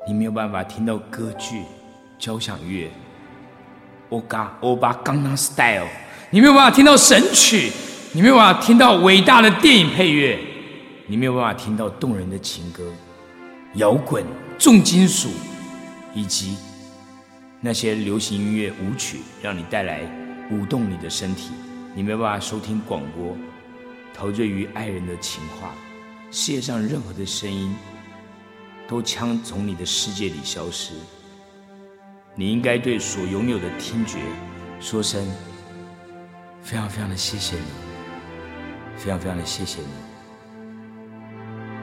[0.07, 1.63] 你没有办法听到歌剧、
[2.17, 2.89] 交响乐、
[4.09, 5.87] 欧嘎欧巴刚刚 style，
[6.29, 7.71] 你没有办法听到神曲，
[8.13, 10.39] 你没有办法听到伟大的电影配乐，
[11.07, 12.91] 你没有办法听到动人的情歌、
[13.75, 14.23] 摇滚、
[14.57, 15.29] 重金属，
[16.13, 16.57] 以及
[17.61, 20.01] 那些流行音乐舞曲，让你带来
[20.51, 21.51] 舞动你的身体。
[21.95, 23.35] 你没有办法收听广播，
[24.13, 25.73] 陶醉于爱人的情话，
[26.31, 27.75] 世界上任何的声音。
[28.87, 30.93] 都将从你的世界里消失。
[32.39, 34.17] 你应该对所拥有的听觉
[34.79, 35.27] 说声
[36.61, 37.63] 非常非常的谢谢你，
[38.95, 39.87] 非常非常的谢谢你，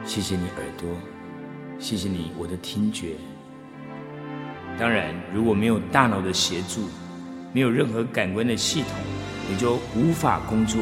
[0.03, 0.89] 谢谢你耳朵，
[1.77, 3.17] 谢谢你我的听觉。
[4.79, 6.89] 当然，如果没有大脑的协助，
[7.53, 8.89] 没有任何感官的系统，
[9.47, 10.81] 你就无法工作。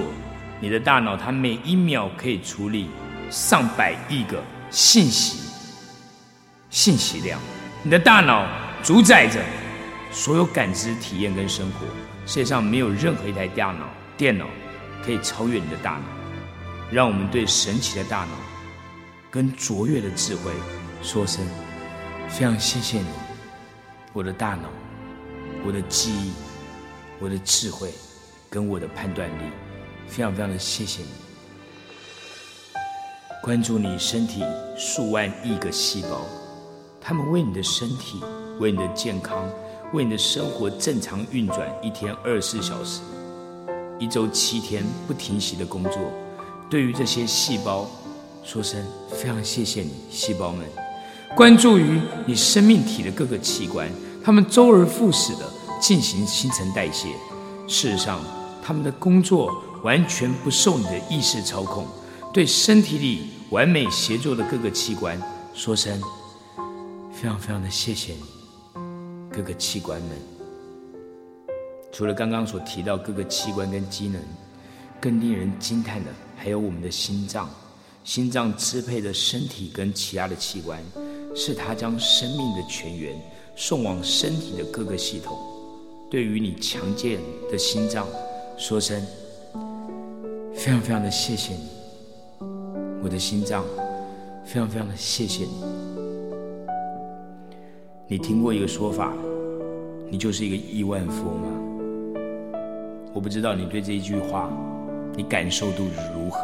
[0.62, 2.90] 你的大脑它每一秒可以处理
[3.30, 5.50] 上百亿个信息。
[6.70, 7.38] 信息量，
[7.84, 8.48] 你的大脑
[8.82, 9.44] 主宰着
[10.16, 11.80] 所有感知、体验跟生活。
[12.26, 14.48] 世界上没有任何一台大脑、电脑
[15.04, 16.06] 可以超越你的大脑。
[16.90, 18.32] 让我们对神奇的大脑
[19.30, 20.52] 跟卓越的智慧
[21.02, 21.46] 说声
[22.30, 23.08] 非常谢谢你，
[24.14, 24.70] 我的大脑、
[25.66, 26.32] 我的记忆、
[27.20, 27.92] 我的智慧
[28.50, 29.52] 跟我的判断力，
[30.08, 31.10] 非常非常的谢谢你。
[33.44, 34.46] 关注你身体
[34.78, 36.22] 数万亿个细胞，
[37.02, 38.24] 他们为你的身体、
[38.60, 39.50] 为你的健康、
[39.96, 43.00] 为你的生活正常运转，一天二十四小时，
[43.98, 45.94] 一周七天不停息的工作。
[46.70, 47.90] 对于这些细胞，
[48.44, 50.68] 说声非常谢谢你，细胞们。
[51.34, 53.90] 关注于你生命体的各个器官，
[54.22, 55.50] 他们周而复始的
[55.82, 57.08] 进行新陈代谢。
[57.66, 58.20] 事实上，
[58.62, 61.88] 他们的工作完全不受你的意识操控。
[62.34, 65.18] 对身体里完美协作的各个器官，
[65.54, 66.02] 说声
[67.14, 68.20] 非常非常的谢谢你，
[69.36, 70.12] 各个器官们。
[71.92, 74.22] 除了刚刚所提到各个器官跟机能，
[75.02, 76.12] 更令人惊叹的。
[76.38, 77.50] 还有我们的心脏，
[78.04, 80.80] 心脏支配着身体跟其他的器官，
[81.36, 83.20] 是它将生命的泉源
[83.56, 85.38] 送往身体的各个系统。
[86.12, 87.20] 对于你强健
[87.52, 88.08] 的心脏，
[88.58, 89.02] 说声
[90.54, 91.70] 非常非常的谢谢你，
[93.02, 93.66] 我的心脏，
[94.46, 96.05] 非常非常的谢谢你。
[98.08, 99.12] 你听过一个说法，
[100.12, 101.48] 你就是一个亿万富翁吗？
[103.12, 104.48] 我不知道你对这一句话。
[105.18, 106.40] 你感受度如何？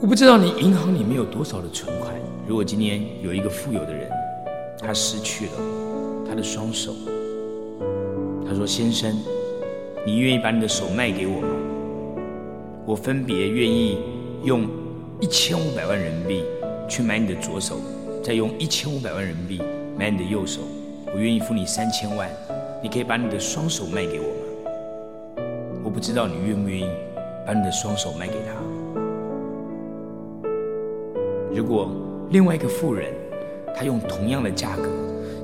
[0.00, 2.14] 我不知道你银行里面有多少的存款。
[2.46, 4.08] 如果今天有一个富有的人，
[4.78, 5.52] 他失去了
[6.26, 6.94] 他的双手，
[8.46, 9.12] 他说：“先生，
[10.06, 11.48] 你愿意把你的手卖给我吗？
[12.86, 13.98] 我分别愿意
[14.44, 14.66] 用
[15.20, 16.44] 一千五百万人民币
[16.88, 17.80] 去买你的左手，
[18.22, 19.60] 再用一千五百万人民币
[20.04, 20.60] 买你的右手。
[21.14, 22.28] 我愿意付你三千万，
[22.82, 25.42] 你可以把你的双手卖给我吗？”
[25.82, 26.86] 我不知道你愿不愿意
[27.46, 28.52] 把你的双手卖给他？
[31.54, 31.90] 如果
[32.28, 33.14] 另外一个富人，
[33.74, 34.90] 他用同样的价格，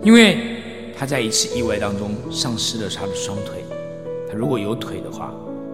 [0.02, 3.64] 因为他在一次意外当中丧失了他的双腿，
[4.28, 5.32] 他如果有腿的话，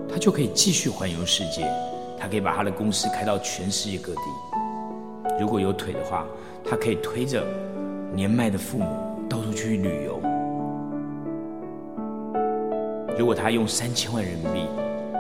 [0.09, 1.68] 他就可以继续环游世界，
[2.16, 4.20] 他可以把他的公司开到全世界各地。
[5.40, 6.25] 如果有腿的话，
[6.64, 7.44] 他可以推着
[8.14, 8.87] 年迈的父母
[9.29, 10.21] 到处去旅游。
[13.19, 14.69] 如果他用三千万人民币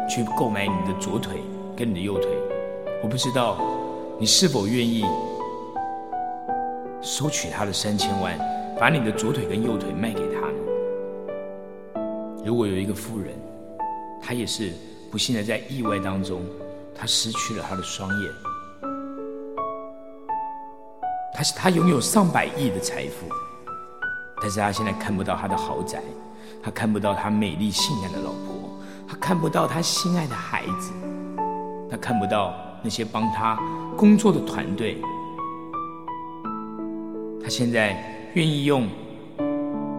[0.08, 1.40] 去购买你的左腿
[1.76, 2.30] 跟你的右腿，
[3.02, 3.58] 我不知道
[4.18, 5.04] 你是否愿意
[7.00, 8.38] 收取他的三千万，
[8.78, 12.02] 把你的左腿跟右腿卖给他呢？
[12.44, 13.32] 如果有一个富人，
[14.22, 14.72] 他也是
[15.10, 16.42] 不幸的在意外当中，
[16.94, 18.30] 他失去了他的双眼，
[21.54, 23.28] 他拥有上百亿的财富，
[24.40, 26.02] 但是他现在看不到他的豪宅。
[26.62, 30.90] 他看不到他美丽性感的老婆，他看不到他心爱的孩子，
[31.88, 33.56] 他看不到那些帮他
[33.96, 35.00] 工作的团队。
[37.40, 37.96] 他现在
[38.34, 38.88] 愿意用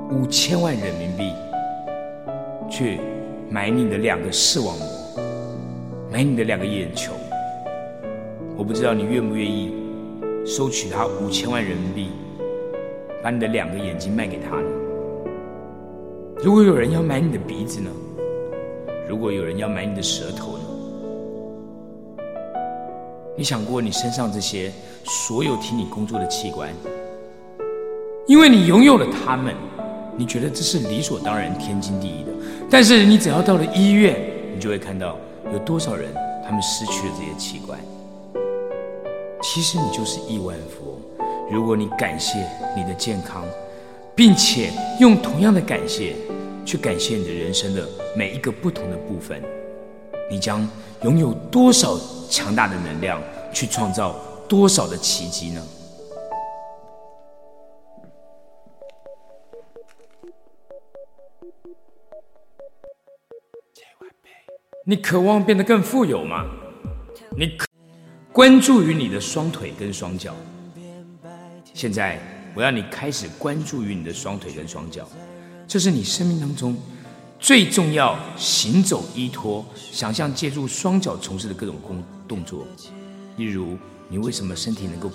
[0.10, 1.32] 五千万人民币
[2.70, 3.00] 去
[3.50, 4.88] 买你的两个视网膜，
[6.12, 7.14] 买你的两个眼球。
[8.58, 9.74] 我不知道你愿不愿意
[10.48, 12.10] 收取他五千万人民币，
[13.22, 14.70] 把你的两个眼睛卖给他呢？
[16.38, 17.92] 如果有人要买你的鼻子呢？
[19.10, 20.64] 如果有人要买你的舌头呢？
[23.38, 24.72] 你想过你身上这些
[25.04, 26.70] 所有替你工作的器官，
[28.26, 29.54] 因为你拥有了它们，
[30.16, 32.32] 你觉得这是理所当然、天经地义的。
[32.70, 34.18] 但是你只要到了医院，
[34.56, 35.18] 你就会看到
[35.52, 36.10] 有多少人
[36.46, 37.78] 他们失去了这些器官。
[39.42, 41.02] 其实你就是亿万富翁。
[41.52, 43.44] 如果你感谢你的健康。
[44.18, 46.16] 并且用同样的感谢
[46.66, 49.40] 去感谢你的人生的每一个不同的部分，
[50.28, 50.68] 你将
[51.04, 51.96] 拥有多少
[52.28, 53.22] 强大的能量
[53.54, 54.16] 去创造
[54.50, 55.62] 多少的奇迹呢？
[64.84, 66.44] 你渴望变得更富有吗？
[67.38, 67.56] 你
[68.38, 70.36] 关注于你的双腿跟双脚，
[71.74, 72.22] 现在。
[72.54, 75.10] 我要你开始关注于你的双腿跟双脚，
[75.68, 76.78] 这是你生命当中
[77.40, 82.68] 最重要行走依托、想象借助双脚从事的各种工动作。
[83.38, 83.76] 例如，
[84.08, 85.12] 你为什么身体能够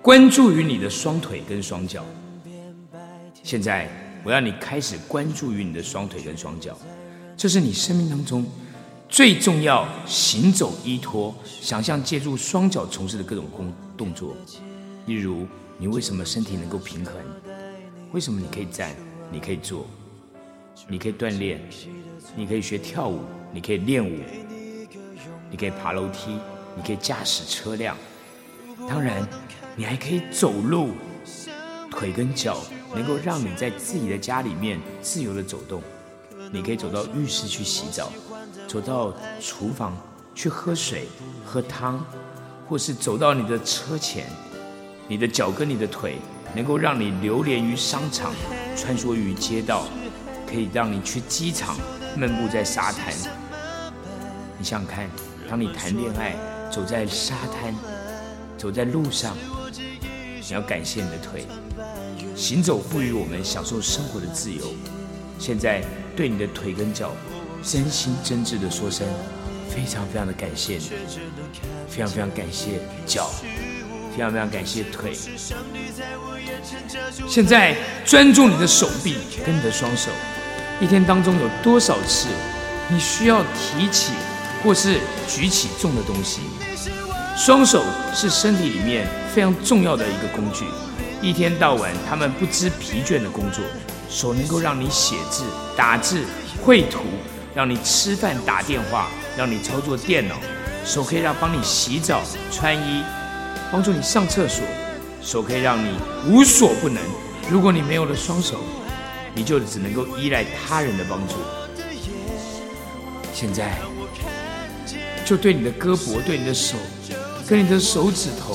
[0.00, 2.02] 关注于你的双腿跟双脚？
[3.42, 3.90] 现在，
[4.22, 6.78] 我要你开始关注于你的双腿跟双脚，
[7.36, 8.46] 这是你生命当中
[9.14, 14.34] 最重要行走依托、想象借助双脚从事的各种工动作。
[15.06, 15.46] 例如。
[15.76, 17.14] 你为什么身体能够平衡？
[18.12, 18.94] 为什么你可以站？
[19.28, 19.84] 你可以坐？
[20.86, 21.60] 你可以锻炼？
[22.36, 23.18] 你可以学跳舞？
[23.52, 24.20] 你可以练舞？
[25.50, 26.38] 你可以爬楼梯？
[26.76, 27.96] 你可以驾驶车辆？
[28.88, 29.28] 当然，
[29.74, 30.90] 你还可以走路，
[31.90, 32.60] 腿跟脚
[32.94, 35.82] 能够让你在自己的家里面自由的走动。
[36.52, 38.12] 你可以走到浴室去洗澡，
[38.74, 39.96] 走到厨房
[40.34, 41.06] 去喝水、
[41.44, 42.04] 喝汤，
[42.68, 44.26] 或是走到你的车前。
[45.06, 46.16] 你的脚跟你的腿
[46.56, 48.32] 能够让你流连于商场，
[48.76, 49.84] 穿梭于街道，
[50.44, 51.76] 可以让你去机场，
[52.16, 53.14] 漫步在沙滩。
[54.58, 55.08] 你想想看，
[55.48, 56.34] 当你谈恋爱，
[56.68, 57.72] 走在沙滩，
[58.58, 59.36] 走在路上，
[59.70, 61.46] 你要感谢你的腿，
[62.34, 64.64] 行走赋予我们享受生活的自由。
[65.38, 65.84] 现在
[66.16, 67.12] 对你的腿跟脚，
[67.64, 69.06] 真心真挚的说声，
[69.68, 70.90] 非常非常的感谢你，
[71.88, 73.30] 非常非常感谢脚。
[74.16, 75.12] 非常非常感谢腿。
[77.26, 80.08] 现在专注你的手臂跟你的双手，
[80.80, 82.28] 一天当中有多少次
[82.88, 84.12] 你需要提起
[84.62, 86.42] 或是举起重的东西？
[87.36, 87.82] 双手
[88.14, 90.64] 是身体里面非常重要的一个工具，
[91.20, 93.64] 一天到晚他们不知疲倦的工作。
[94.08, 95.42] 手能够让你写字、
[95.76, 96.22] 打字、
[96.62, 97.00] 绘图，
[97.54, 100.34] 让你吃饭、打电话，让你操作电脑。
[100.84, 103.02] 手可以让帮你洗澡、穿衣。
[103.72, 104.64] 帮助你上厕所，
[105.22, 105.96] 手可以让你
[106.28, 107.02] 无所不能。
[107.50, 108.60] 如果你没有了双手，
[109.34, 111.34] 你就只能够依赖他人的帮助。
[113.32, 113.78] 现在，
[115.24, 116.76] 就对你的胳膊、对你的手、
[117.48, 118.54] 跟你的手指头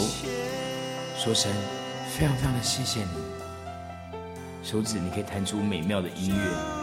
[1.17, 1.51] 说声
[2.15, 3.09] 非常非常的谢谢你。
[4.63, 6.78] 手指你可以弹出美妙的音乐，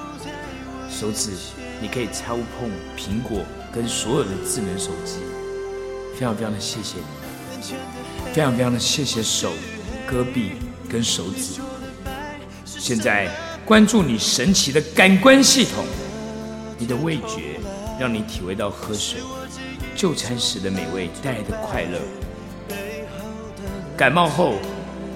[0.99, 1.31] 手指
[1.79, 5.19] 你可以操控苹果跟所有的智能手机。
[6.15, 7.75] 非常非常的谢谢你。
[8.33, 9.53] 非常非常的谢谢手、
[10.11, 10.53] 胳臂
[10.89, 11.61] 跟手指。
[12.65, 13.29] 现在
[13.67, 15.85] 关注你神奇的感官系统，
[16.79, 17.61] 你的味觉
[18.01, 19.21] 让你体会到喝水、
[19.95, 22.01] 就餐时的美味带来的快乐。
[23.99, 24.55] 感冒后，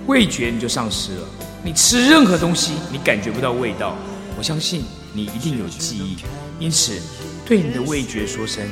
[0.06, 1.26] 味觉你就丧失了，
[1.64, 3.96] 你吃任何东西你感觉不到味道。
[4.36, 6.16] 我相信你一定有记忆，
[6.58, 7.00] 因此
[7.44, 8.64] 对你的味觉说声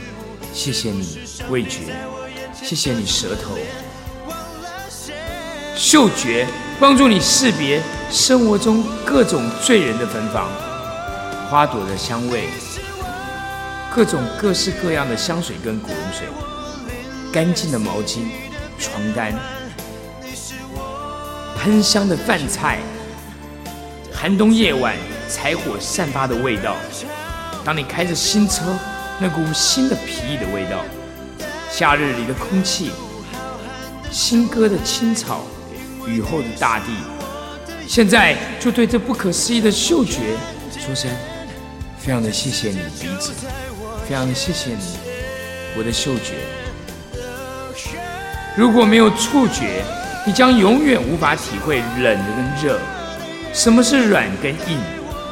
[0.52, 1.18] 谢谢你
[1.50, 1.92] 味觉，
[2.54, 3.56] 谢谢你舌头。
[5.76, 6.46] 嗅觉
[6.80, 10.48] 帮助你识别生活中各种醉人的芬芳，
[11.48, 12.48] 花朵的香味，
[13.94, 16.26] 各种各式各样的香水跟古龙水，
[17.32, 18.20] 干净的毛巾、
[18.78, 19.34] 床单，
[21.56, 22.80] 喷香的饭菜，
[24.12, 24.96] 寒冬夜晚
[25.28, 26.76] 柴火散发的味道。
[27.64, 28.62] 当你开着新车，
[29.20, 30.84] 那股新的皮衣的味道，
[31.70, 32.90] 夏日里的空气，
[34.10, 35.44] 新割的青草。
[36.06, 36.86] 雨后的大地，
[37.86, 40.38] 现在就对这不可思议的嗅觉
[40.78, 41.10] 说声
[41.98, 43.30] 非常的谢谢你鼻子，
[44.08, 44.96] 非常的谢谢你
[45.76, 46.32] 我的嗅觉。
[48.56, 49.84] 如果没有触觉，
[50.24, 52.80] 你将永远无法体会冷跟热，
[53.52, 54.80] 什么是软跟硬。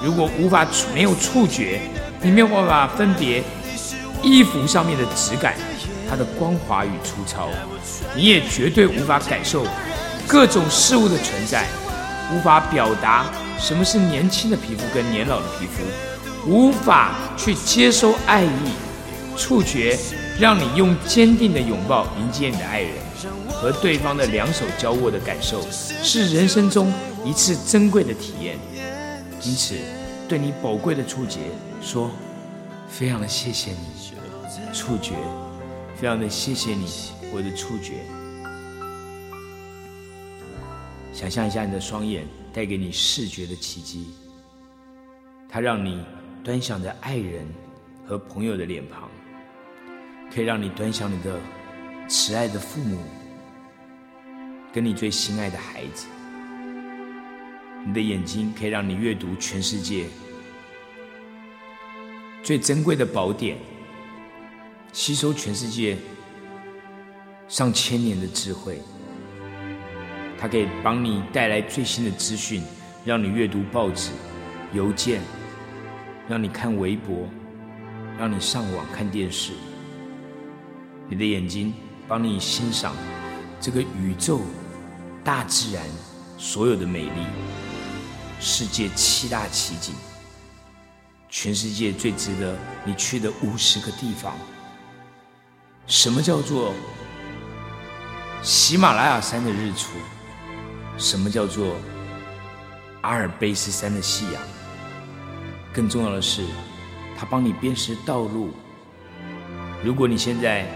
[0.03, 1.81] 如果无法没有触觉，
[2.23, 3.43] 你没有办法分别
[4.23, 5.55] 衣服上面的质感，
[6.09, 7.49] 它的光滑与粗糙，
[8.15, 9.67] 你也绝对无法感受。
[10.27, 11.67] 各种事物的存在，
[12.33, 13.27] 无法表达
[13.59, 18.49] 什么是年轻的皮肤跟年老的皮肤，无法去接收爱意。
[19.37, 19.99] 触觉
[20.41, 22.91] 让你用坚定的拥抱迎接你的爱人，
[23.53, 25.61] 和对方的两手交握的感受，
[26.03, 26.93] 是人生中
[27.23, 28.57] 一次珍贵的体验。
[29.43, 29.77] 因此，
[30.29, 31.41] 对你宝贵的触觉
[31.81, 32.11] 说，
[32.89, 33.79] 非常的谢谢你，
[34.73, 35.15] 触觉，
[35.95, 36.87] 非常的谢谢你，
[37.33, 38.01] 我的触觉。
[41.13, 44.09] 想象一下，你的双眼带给你视觉的奇迹，
[45.49, 46.05] 它让你
[46.43, 47.47] 端详着爱人
[48.07, 49.09] 和朋友的脸庞，
[50.35, 51.39] 可以让你端详你的
[52.09, 52.99] 慈爱的父母，
[54.73, 56.07] 跟你最心爱的孩子。
[57.87, 60.07] 你的眼睛可以让你阅读全世界
[62.43, 63.57] 最珍贵的宝典，
[64.93, 65.97] 吸收全世界
[67.47, 68.81] 上千年的智慧。
[70.37, 72.61] 它可以帮你带来最新的资讯，
[73.05, 74.11] 让你阅读报纸、
[74.73, 75.21] 邮件，
[76.29, 77.29] 让你看微博，
[78.19, 79.53] 让你上网看电视。
[81.09, 81.73] 你的眼睛
[82.09, 82.97] 帮你欣赏
[83.61, 84.41] 这个宇宙、
[85.23, 85.85] 大自然
[86.37, 87.11] 所有的美丽，
[88.39, 89.95] 世界七大奇景，
[91.29, 94.35] 全世界最值得你去的五十个地方。
[95.87, 96.75] 什么叫做
[98.43, 99.91] 喜马拉雅山的日出？
[100.99, 101.77] 什么叫做
[103.03, 104.43] 阿尔卑斯山的夕阳。
[105.73, 106.45] 更重要的是，
[107.19, 108.51] 它帮你辨识道路。
[109.85, 110.67] 如果你现在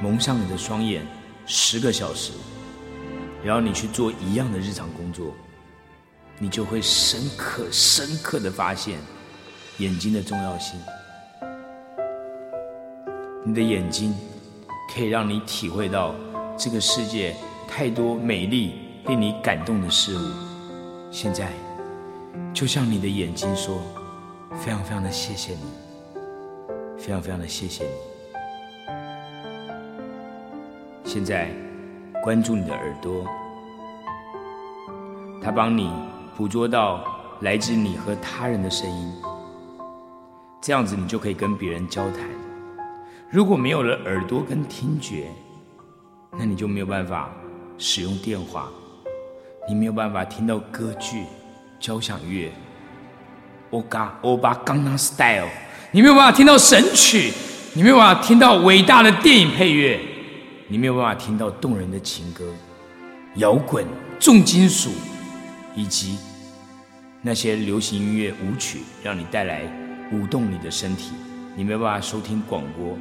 [0.00, 1.06] 蒙上你的双眼
[1.46, 2.32] 十个小时，
[3.44, 5.34] 然后你去做一样的日常工作，
[6.42, 8.98] 你就会深刻、深刻的发现
[9.78, 10.76] 眼睛的重要性。
[13.44, 14.12] 你的眼睛
[14.92, 16.16] 可以让你体会到
[16.58, 17.36] 这个世界
[17.68, 18.74] 太多美丽、
[19.06, 20.20] 令你感动的事物。
[21.12, 21.52] 现在，
[22.52, 23.80] 就像你的眼睛说
[24.60, 25.60] ：“非常非常的谢谢你，
[26.98, 27.90] 非常非常的谢谢你。”
[31.08, 31.52] 现在，
[32.20, 33.24] 关注你的耳朵，
[35.40, 35.88] 它帮你
[36.36, 37.04] 捕捉到
[37.40, 39.12] 来自你和他人的声音，
[40.62, 42.20] 这样子你就可以跟别人交谈。
[43.30, 45.26] 如果没有了耳朵跟听觉，
[46.38, 47.30] 那你就没有办法
[47.76, 48.68] 使用电话，
[49.68, 51.24] 你没有办法听到歌剧、
[51.78, 52.50] 交响乐、
[53.70, 55.48] 欧嘎欧巴刚刚 style，
[55.90, 57.32] 你没有办法听到神曲，
[57.74, 60.00] 你没有办法听到伟大的电影配乐，
[60.68, 62.44] 你没有办法听到动人的情歌、
[63.34, 63.84] 摇滚、
[64.18, 64.90] 重金属，
[65.74, 66.18] 以及
[67.20, 69.62] 那些流行音乐舞曲，让你带来
[70.12, 71.12] 舞动你的身体，
[71.56, 72.98] 你没有办法收听广播。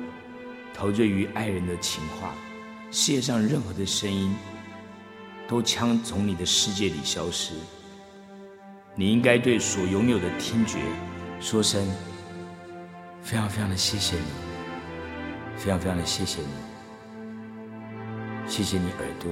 [0.73, 2.33] 陶醉于爱人的情话，
[2.91, 4.33] 世界上任何的声音
[5.47, 7.53] 都将从你的世界里消失。
[8.95, 10.79] 你应该对所拥有的听觉
[11.39, 11.85] 说声
[13.21, 14.23] 非常非常的谢谢你，
[15.57, 16.47] 非常非常的谢谢你，
[18.47, 19.31] 谢谢你耳朵，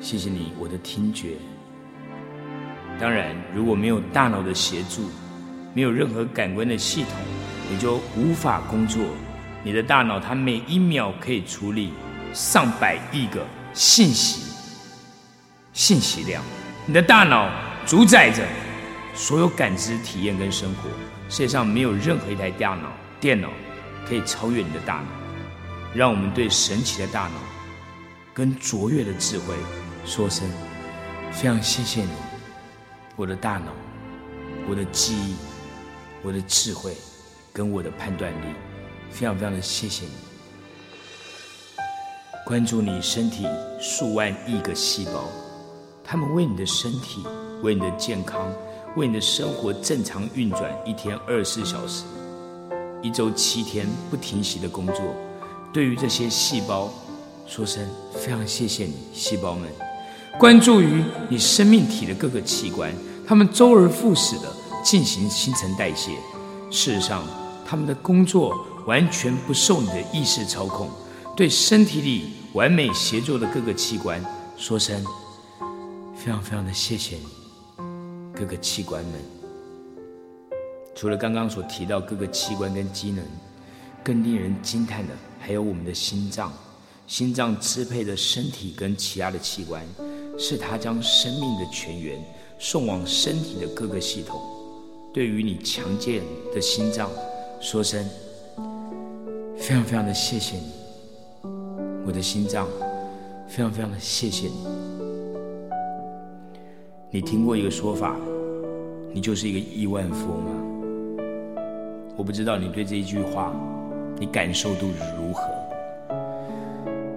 [0.00, 1.36] 谢谢你我的听觉。
[3.00, 5.10] 当然，如果没有大脑的协助，
[5.72, 7.12] 没有任何感官的系统，
[7.70, 9.02] 你就无法工作。
[9.64, 11.94] 你的大脑，它每一秒可以处理
[12.34, 13.42] 上百亿个
[13.72, 14.52] 信息，
[15.72, 16.42] 信息量。
[16.84, 17.50] 你的大脑
[17.86, 18.46] 主宰着
[19.14, 20.90] 所有感知、体验跟生活。
[21.30, 23.48] 世界上没有任何一台大脑、电脑
[24.06, 25.06] 可以超越你的大脑。
[25.94, 27.40] 让我们对神奇的大脑
[28.34, 29.54] 跟卓越的智慧
[30.04, 30.48] 说声
[31.32, 32.10] 非常谢谢你，
[33.20, 33.66] 我的大脑，
[34.66, 35.34] 我的记忆，
[36.22, 36.96] 我的智慧，
[37.52, 38.46] 跟我的判断力。
[39.10, 40.12] 非常非常的谢谢你，
[42.46, 43.46] 关注你身体
[43.78, 45.28] 数万亿个细胞，
[46.02, 47.22] 他们为你的身体、
[47.62, 48.50] 为你的健康、
[48.96, 52.04] 为你的生活正常运转，一天二十四小时，
[53.02, 54.96] 一周七天不停息的工作。
[55.74, 56.90] 对于这些细胞，
[57.46, 59.68] 说声非常谢谢你，细胞们。
[60.38, 62.94] 关注于你生命体的各个器官，
[63.30, 64.52] 他们周而复始的
[64.82, 66.16] 进行新陈代谢。
[66.68, 67.24] 事实上，
[67.64, 68.66] 他们的工作。
[68.86, 70.88] 完全不受你的意识操控，
[71.36, 74.24] 对身体里完美协作的各个器官
[74.56, 75.04] 说声
[76.16, 77.26] 非常非常的谢谢你，
[78.34, 79.12] 各个器官们。
[80.96, 83.22] 除了刚刚所提到各个器官跟机能，
[84.02, 86.52] 更令人惊叹的还有我们的心脏。
[87.06, 89.86] 心脏支配着身体跟其他的器官，
[90.38, 92.18] 是它将生命的泉源
[92.62, 94.38] 送往身体的各个系统。
[95.14, 96.22] 对于你强健
[96.54, 97.10] 的心脏，
[97.58, 98.06] 说声。
[99.56, 100.72] 非常非常的谢谢你，
[102.06, 102.66] 我的心脏，
[103.48, 104.66] 非常非常的谢谢你。
[107.10, 108.16] 你听过一个说法，
[109.12, 110.52] 你就是一个亿万富翁吗？
[112.16, 113.54] 我不知道你对这一句话，
[114.18, 115.42] 你感受度如何？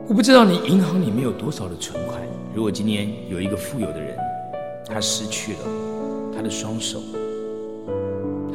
[0.08, 2.22] 我不知道你银行里面有多少的存款。
[2.54, 4.18] 如果今天有一个富有的人，
[4.86, 5.60] 他失去了
[6.36, 7.00] 他的双手，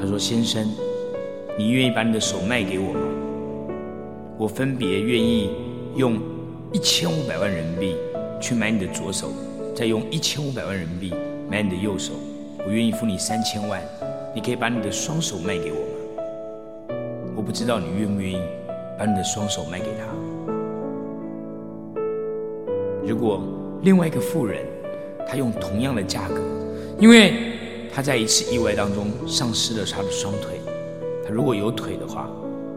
[0.00, 0.66] 他说：“先生，
[1.56, 3.00] 你愿意把你的手卖给我吗？”
[4.38, 5.50] 我分别愿意
[5.96, 6.16] 用
[6.72, 7.96] 一千五百万人民币
[8.40, 9.32] 去买你的左手，
[9.74, 11.14] 再用一千五百万人民币
[11.50, 12.12] 买你的右手。
[12.64, 13.82] 我愿意付你三千万，
[14.34, 16.94] 你可以把你的双手卖给我吗？
[17.34, 18.40] 我不知道你愿不愿意
[18.98, 20.04] 把你的双手卖给他。
[23.04, 23.42] 如果
[23.82, 24.64] 另外一个富人，
[25.28, 26.40] 他用同样的价格，
[26.98, 27.34] 因为
[27.94, 30.60] 他在一次意外当中丧失了他的双腿，
[31.24, 32.28] 他如果有腿的话。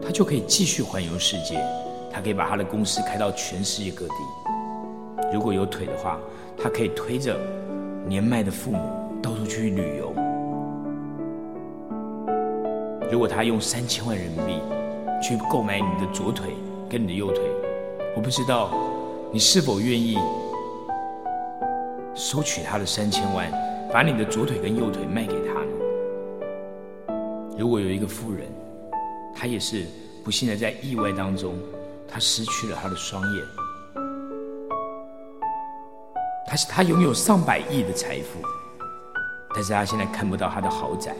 [0.03, 1.63] 他就可以继续环游世界，
[2.11, 4.13] 他可以把他的公司开到全世界各地。
[5.31, 6.19] 如果有腿的话，
[6.57, 7.39] 他可以推着
[8.07, 8.79] 年迈的父母
[9.21, 10.11] 到处去旅游。
[13.11, 14.53] 如果他用三千万人民币
[15.21, 16.47] 去购买你的左腿
[16.89, 17.43] 跟你的右腿，
[18.15, 18.73] 我不知道
[19.31, 20.17] 你是否愿意
[22.15, 23.51] 收取他的三千万，
[23.91, 25.61] 把你的左腿跟右腿卖给他？
[27.57, 28.47] 如果有一个富人。
[29.33, 29.87] 他也是
[30.23, 31.55] 不幸的，在意外当中，
[32.07, 33.43] 他失去了他的双眼。
[36.45, 38.39] 他是他拥有上百亿的财富，
[39.55, 41.15] 但是他现在看不到他的豪宅，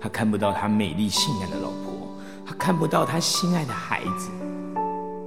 [0.00, 2.06] 他看不到他美丽性感的老婆，
[2.46, 4.30] 他看不到他心爱的孩子，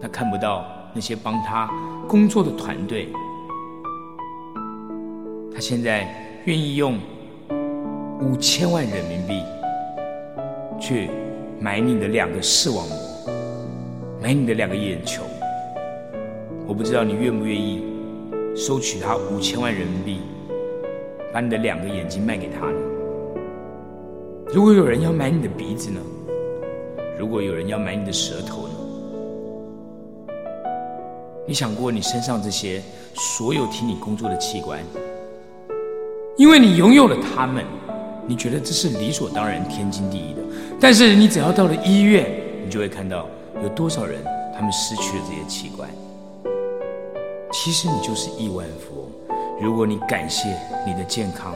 [0.02, 1.70] 他看不到那些帮他
[2.08, 3.12] 工作的团队。
[5.54, 6.08] 他现在
[6.46, 6.98] 愿意用
[8.22, 9.44] 五千万人民币
[10.80, 11.10] 去
[11.60, 12.98] 买你的两个视网膜，
[14.22, 15.24] 买你的两个眼球。
[16.68, 17.84] 我不知道你愿不愿意
[18.56, 20.22] 收取他五千万人民币，
[21.34, 22.80] 把你的两个眼睛卖给他呢？
[24.54, 26.00] 如果有人要买你的鼻子呢？
[27.18, 28.74] 如果有人要买你的舌头呢？
[31.46, 32.82] 你想过你身上这些
[33.16, 34.80] 所有替你工作的器官？
[36.40, 37.66] 因为你拥有了他们，
[38.26, 40.42] 你觉得这是理所当然、天经地义的。
[40.80, 42.32] 但是你只要到了医院，
[42.64, 43.28] 你就会看到
[43.62, 44.24] 有多少人
[44.56, 45.90] 他们失去了这些器官。
[47.52, 49.38] 其实你就是亿万富翁。
[49.62, 51.54] 如果你感谢你的健康，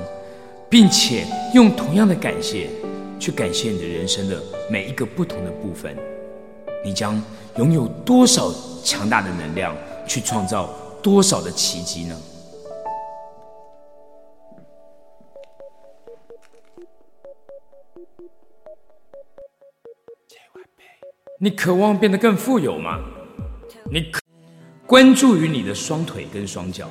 [0.69, 2.69] 并且用同样的感谢
[3.17, 4.37] 去感谢你的人生的
[4.69, 5.95] 每一个不同的部分，
[6.83, 7.23] 你将
[7.55, 8.51] 拥有多少
[8.83, 9.73] 强大的能量
[10.05, 10.69] 去创造
[11.01, 12.17] 多少的奇迹呢？
[21.43, 23.01] 你渴望变得更富有吗？
[23.91, 24.09] 你
[24.87, 26.89] 关注于你的双腿跟双脚。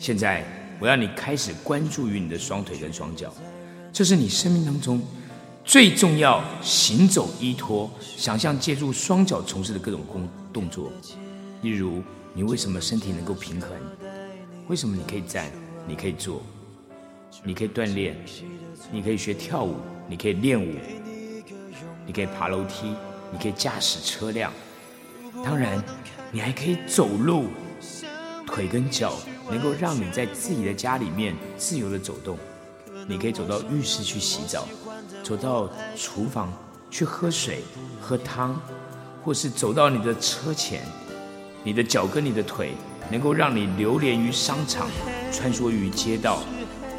[0.00, 0.44] 现在
[0.80, 3.32] 我要你开始关注于你的双腿跟双脚，
[3.92, 5.00] 这是你生命当中
[5.64, 10.90] 最重要行走依托、想象借助双脚从事的各种工动作。
[11.62, 12.02] 例如，
[12.32, 13.70] 你为什么身体能够平衡？
[14.66, 15.48] 为什么你可以站？
[15.86, 16.42] 你可以坐？
[17.44, 18.16] 你可以锻炼？
[18.90, 19.76] 你可以学跳舞？
[20.08, 20.74] 你可以练舞？
[22.06, 22.94] 你可以爬楼梯，
[23.32, 24.52] 你可以驾驶车辆，
[25.44, 25.82] 当然，
[26.30, 27.48] 你还可以走路，
[28.46, 29.14] 腿跟脚
[29.48, 32.38] 能够让你在自己的家里面自由的走动。
[33.06, 34.66] 你可以走到浴室去洗澡，
[35.22, 36.52] 走到厨房
[36.90, 37.62] 去喝水、
[38.00, 38.58] 喝汤，
[39.22, 40.82] 或是走到你的车前。
[41.62, 42.74] 你的脚跟你的腿
[43.10, 44.88] 能够让你流连于商场，
[45.32, 46.40] 穿梭于街道，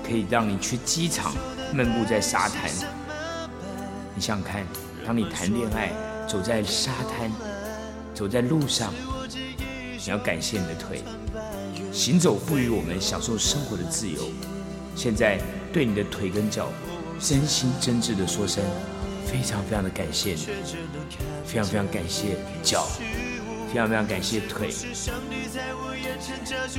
[0.04, 1.34] 可以让你去机场，
[1.74, 2.72] 漫步在沙滩。
[4.16, 4.66] 你想想看。
[5.06, 5.92] 当你谈恋爱，
[6.28, 7.32] 走在沙滩，
[8.14, 8.92] 走在路上，
[9.30, 11.04] 你要感谢你的腿，
[11.92, 14.20] 行走赋予我们享受生活的自由。
[14.96, 15.40] 现在
[15.72, 16.70] 对你的腿跟脚，
[17.20, 18.64] 真心真挚的说声，
[19.28, 20.48] 非常非常的感谢你，
[21.46, 22.88] 非常非常感谢脚，
[23.72, 24.74] 非常非常感谢腿。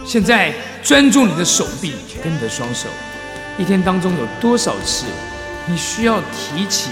[0.04, 0.52] 现在
[0.82, 2.88] 专注你的手臂跟你的双手，
[3.56, 5.06] 一天当中有多少次，
[5.68, 6.90] 你需要提起？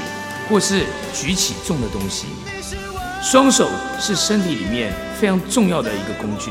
[0.49, 2.26] 或是举起重的东西，
[3.22, 3.68] 双手
[3.99, 6.51] 是身体里面非常重要的一个工具。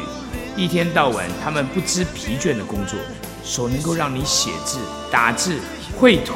[0.56, 2.98] 一天到晚，他们不知疲倦的工作。
[3.44, 4.80] 手能够让你写字、
[5.12, 5.60] 打字、
[6.00, 6.36] 绘图，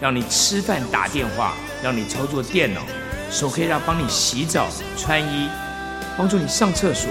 [0.00, 2.80] 让你吃饭、打电话，让你操作电脑。
[3.30, 5.48] 手可以让帮你洗澡、穿衣，
[6.16, 7.10] 帮助你上厕所。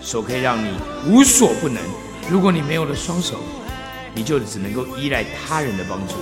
[0.00, 0.70] 手可以让你
[1.06, 1.82] 无所不能。
[2.30, 3.40] 如果你没有了双手，
[4.14, 6.14] 你就只能够依赖他人的帮助。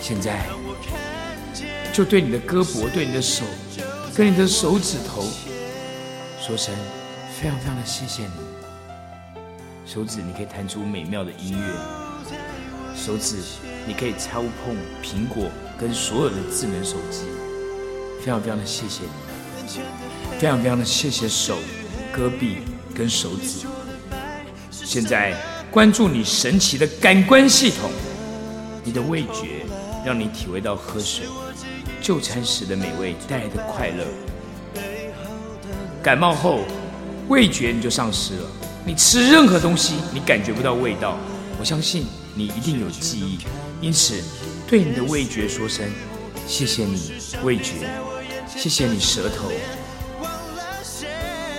[0.00, 0.65] 现在。
[1.96, 3.42] 就对你的胳膊、对你的手、
[4.14, 5.22] 跟你的手指头
[6.38, 6.74] 说声
[7.34, 8.32] 非常非常的谢谢你。
[9.86, 13.36] 手指你可以弹出美妙的音乐，手指
[13.86, 15.48] 你可以操控苹果
[15.80, 17.22] 跟所有的智能手机。
[18.20, 19.04] 非常非常的谢谢
[19.64, 19.80] 你，
[20.38, 21.56] 非常非常的谢谢手、
[22.14, 22.58] 胳臂
[22.94, 23.66] 跟手指。
[24.70, 25.34] 现在
[25.70, 27.90] 关注你神奇的感官系统，
[28.84, 29.64] 你的味觉
[30.04, 31.24] 让你体会到喝水。
[32.06, 34.04] 就餐时的美味带来的快乐，
[36.00, 36.60] 感冒后
[37.26, 38.42] 味觉你就丧失了。
[38.84, 41.18] 你吃任何东西，你感觉不到味道。
[41.58, 43.40] 我相信你一定有记忆，
[43.80, 44.22] 因此
[44.68, 45.84] 对你的味觉说声
[46.46, 47.10] 谢谢你，
[47.42, 47.90] 味觉，
[48.56, 49.50] 谢谢你舌头。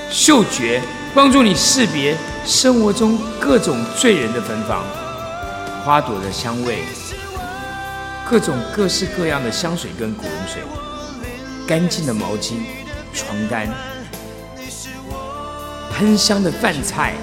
[0.09, 0.81] 嗅觉
[1.13, 4.85] 帮助你识别生活中各种醉人的芬芳，
[5.83, 6.85] 花朵的香味。
[8.29, 10.61] 各种各式各样的香水跟古龙水，
[11.65, 12.55] 干净的毛巾、
[13.13, 13.69] 床单，
[15.93, 17.13] 喷香的饭菜，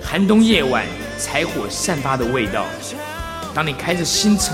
[0.00, 0.86] 寒冬夜晚
[1.18, 2.64] 柴火散发的味道。
[3.52, 4.52] 当你开着新车，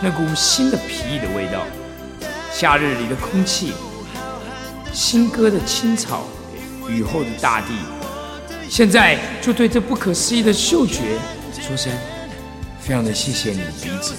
[0.00, 1.62] 那股新的皮衣的味道，
[2.52, 3.72] 夏日里的空气，
[4.92, 6.26] 新割的青草，
[6.88, 7.68] 雨后的大地。
[8.68, 11.16] 现在就对这不可思议的嗅觉
[11.60, 11.92] 说声，
[12.80, 14.14] 非常的谢谢你鼻子。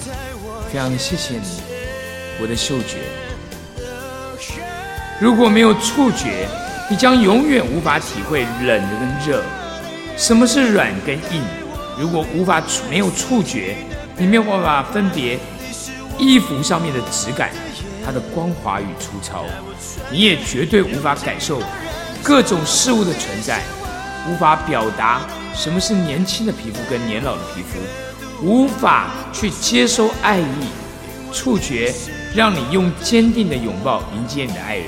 [0.76, 1.62] 非常的谢谢你，
[2.38, 2.98] 我的嗅觉。
[5.18, 6.46] 如果没有触觉，
[6.90, 9.42] 你将永远无法体会冷跟热，
[10.18, 11.42] 什么是软跟硬？
[11.98, 13.74] 如果无法没有触觉，
[14.18, 15.38] 你没有办法分别
[16.18, 17.48] 衣服上面的质感，
[18.04, 19.46] 它的光滑与粗糙，
[20.10, 21.62] 你也绝对无法感受
[22.22, 23.62] 各种事物的存在，
[24.28, 25.22] 无法表达
[25.54, 27.78] 什么是年轻的皮肤跟年老的皮肤，
[28.42, 30.68] 无法去接收爱意。
[31.32, 31.92] 触觉
[32.34, 34.86] 让你用坚定的拥抱迎接你的爱人，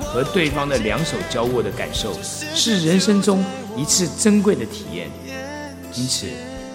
[0.00, 3.44] 和对方的两手交握的感受，是人生中
[3.76, 5.10] 一次珍贵的体验。
[5.94, 6.26] 因此，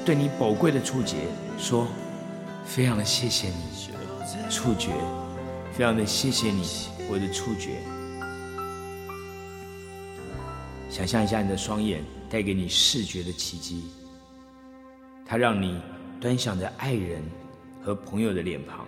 [0.06, 1.16] 对你宝贵的触觉
[1.58, 1.88] 说，
[2.64, 3.54] 非常的谢谢你，
[4.52, 4.90] 触觉，
[5.74, 6.64] 非常的谢谢你，
[7.10, 7.72] 我的触觉。
[10.90, 13.84] 想象一下你的双眼带给你视觉的奇迹，
[15.26, 15.80] 它让你
[16.20, 17.22] 端详着爱人
[17.84, 18.86] 和朋友的脸庞，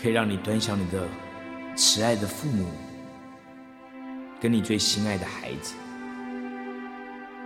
[0.00, 1.06] 可以让你端详你的
[1.76, 2.66] 慈爱的父母，
[4.40, 5.74] 跟你最心爱的孩子。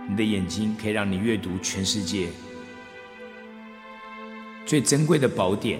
[0.07, 2.29] 你的眼睛可以让你阅读全世界
[4.65, 5.79] 最珍贵的宝典，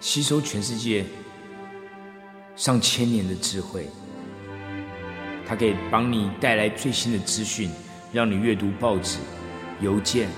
[0.00, 1.04] 吸收全世界
[2.56, 3.88] 上千年的智慧。
[5.46, 7.70] 它可以帮你带来最新的资讯，
[8.12, 9.18] 让你阅读报纸、
[9.80, 10.28] 邮件，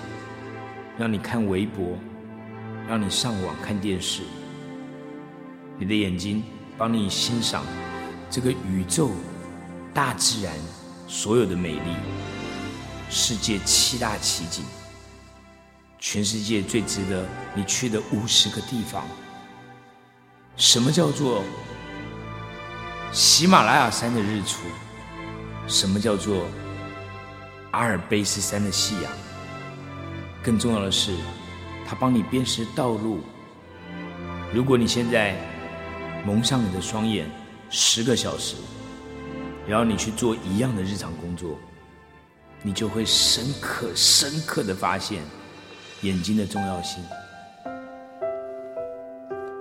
[1.01, 1.97] 让你看微博，
[2.87, 4.21] 让你上网看电视。
[5.79, 6.45] 你的眼睛
[6.77, 7.65] 帮你欣赏
[8.29, 9.11] 这个宇宙、
[9.95, 10.53] 大自然
[11.09, 11.97] 所有的美丽。
[13.09, 14.63] 世界七大奇景，
[15.99, 19.03] 全世界最值得你去的五十个地方。
[20.59, 21.43] 什么叫做
[23.11, 24.59] 喜马拉雅山的日出？
[25.67, 26.45] 什么叫做
[27.71, 29.11] 阿尔卑斯山的夕阳？
[30.43, 31.15] 更重要的是，
[31.87, 33.21] 它帮你辨识道路。
[34.53, 35.37] 如果你现在
[36.25, 37.31] 蒙上你的双眼
[37.69, 38.57] 十个小时，
[39.67, 41.59] 然后你去做一样的日常工作。
[42.63, 45.23] 你就会深刻、深刻的发现
[46.03, 47.03] 眼睛的重要性。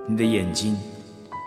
[0.06, 0.78] 你的眼睛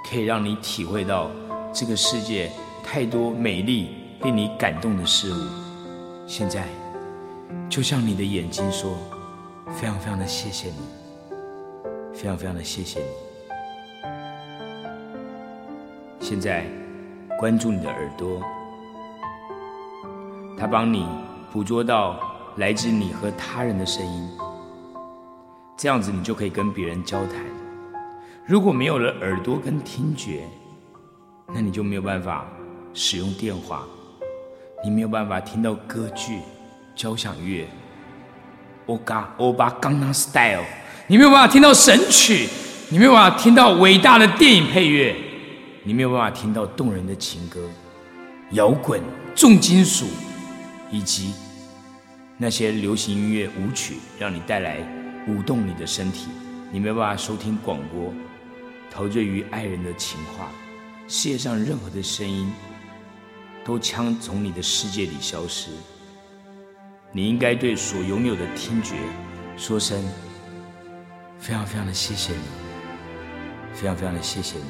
[0.08, 1.30] 可以让你体会到
[1.70, 2.50] 这个世界
[2.82, 3.90] 太多美丽、
[4.22, 5.46] 令你感动的事物。
[6.26, 6.66] 现在，
[7.68, 8.96] 就像你的眼睛说
[9.74, 10.76] ：“非常非常的谢谢你，
[12.14, 13.06] 非常非常的谢谢你。”
[16.20, 16.64] 现在，
[17.38, 18.40] 关注你的耳朵，
[20.58, 21.06] 它帮你。
[21.52, 22.18] 捕捉到
[22.56, 24.30] 来自你和他人的声音，
[25.76, 27.44] 这样子你就可以跟别人交谈。
[28.46, 30.48] 如果没有了耳朵跟听觉，
[31.52, 32.46] 那你就没有办法
[32.94, 33.82] 使用电话，
[34.82, 36.40] 你没有办法听到歌剧、
[36.94, 37.66] 交响乐、
[38.86, 40.64] 欧嘎欧巴刚刚 style，
[41.06, 42.48] 你没有办法听到神曲，
[42.88, 45.14] 你没有办法听到伟大的电影配乐，
[45.84, 47.60] 你没有办法听到动人的情歌、
[48.50, 49.00] 摇滚、
[49.34, 50.06] 重金属。
[50.94, 51.32] 以及
[52.36, 54.76] 那些流行音乐舞曲，让你带来
[55.26, 56.26] 舞动你的身体，
[56.70, 58.12] 你没有办法收听广播，
[58.90, 60.50] 陶醉于爱人的情话。
[61.08, 62.52] 世界上任何的声音，
[63.64, 65.70] 都将从你的世界里消失。
[67.14, 68.94] 你应该对所拥有的听觉
[69.54, 70.02] 说声
[71.38, 72.40] 非常非常的谢谢你，
[73.74, 74.64] 非常非常的谢谢你，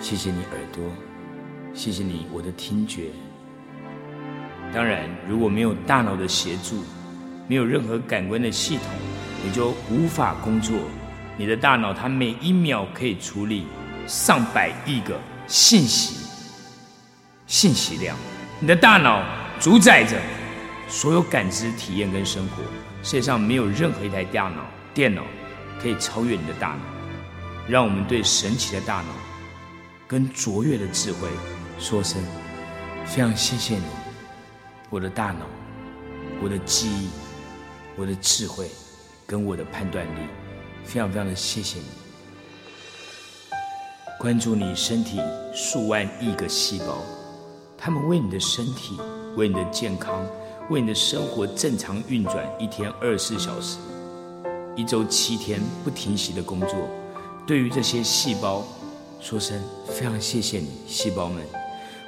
[0.00, 0.82] 谢谢你耳朵，
[1.74, 3.10] 谢谢你我的听觉。
[4.72, 6.82] 当然，如果没有大脑的协助，
[7.46, 8.86] 没有任何感官的系统，
[9.44, 10.78] 你就无法工作。
[11.36, 13.66] 你的大脑它每一秒可以处理
[14.06, 16.26] 上百亿个信息，
[17.46, 18.16] 信息量。
[18.60, 19.22] 你的大脑
[19.60, 20.16] 主宰着
[20.88, 22.62] 所有感知、体验跟生活。
[23.02, 25.22] 世界上没有任何一台大脑、电脑
[25.80, 26.80] 可以超越你的大脑。
[27.68, 29.08] 让我们对神奇的大脑
[30.06, 31.28] 跟卓越的智慧
[31.78, 32.18] 说声
[33.04, 33.84] 非常谢谢你。
[34.88, 35.44] 我的大脑，
[36.42, 37.10] 我的记忆，
[37.94, 38.70] 我的智慧，
[39.26, 40.20] 跟我的判断力，
[40.82, 41.84] 非常非常的谢谢你。
[44.18, 45.20] 关注你身体
[45.54, 47.02] 数万亿个细胞，
[47.76, 48.98] 他们为你的身体，
[49.36, 50.26] 为你的健康，
[50.70, 53.78] 为你的生活正常运转，一天二十四小时，
[54.76, 56.70] 一周七天不停息的工作。
[57.46, 58.62] 对于这些细胞，
[59.20, 61.42] 说声非常谢谢你，细胞们。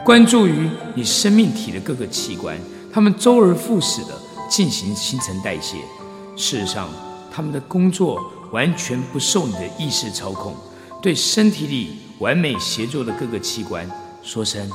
[0.04, 2.58] 关注于你生命体的各个器官，
[2.92, 5.78] 他们周而复始的进行新陈代谢。
[6.36, 6.90] 事实上，
[7.32, 8.20] 他们的工作
[8.52, 10.54] 完全不受你的意识操控。
[11.00, 13.90] 对身体里完美协作的各个器官，
[14.22, 14.70] 说声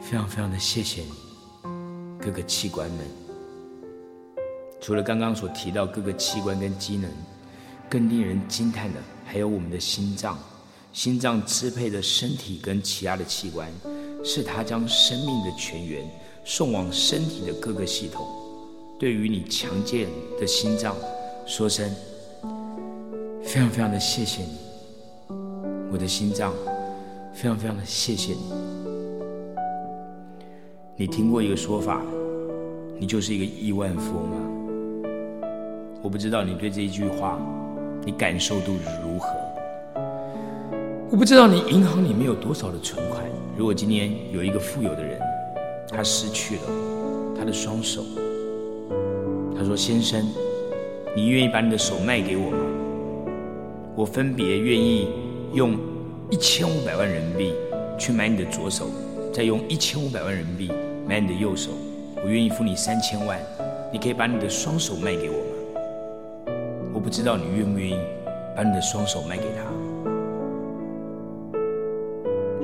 [0.00, 1.10] 非常非常的谢谢你，
[2.20, 3.06] 各个器官们。
[4.80, 7.10] 除了刚刚所提到各个器官跟机能，
[7.88, 10.38] 更令人惊叹的还有我们的心脏。
[10.92, 13.70] 心脏支配着身体跟其他的器官。
[14.22, 16.06] 是它将生命的泉源
[16.44, 18.28] 送往身体的各个系统。
[18.98, 20.08] 对于你强健
[20.38, 20.94] 的心脏，
[21.46, 21.90] 说声
[23.42, 24.58] 非常非常的谢谢你，
[25.90, 26.52] 我的心脏，
[27.32, 28.99] 非常非常的谢谢你。
[31.00, 32.02] 你听过一个说法，
[32.98, 34.36] 你就是一个亿万富翁吗？
[36.02, 37.38] 我不知道你对这一句话，
[38.04, 39.26] 你感受度如何？
[41.10, 43.24] 我不知道你银行里面有多少的存款。
[43.56, 45.18] 如果今天有一个富有的人，
[45.88, 46.62] 他失去了
[47.34, 48.04] 他的双手。
[49.56, 50.22] 他说：“先生，
[51.16, 52.58] 你愿意把你的手卖给我吗？
[53.96, 55.08] 我分别愿意
[55.54, 55.78] 用
[56.30, 57.54] 一千五百万人民币
[57.98, 58.90] 去买你的左手，
[59.32, 60.70] 再用一千五百万人民币
[61.10, 61.72] 买你的右手。
[62.22, 63.36] 我愿意付你三千万，
[63.92, 66.52] 你可以把你的双手卖给我吗？
[66.94, 67.98] 我不知道你愿不愿意
[68.54, 69.64] 把你的双手卖给他。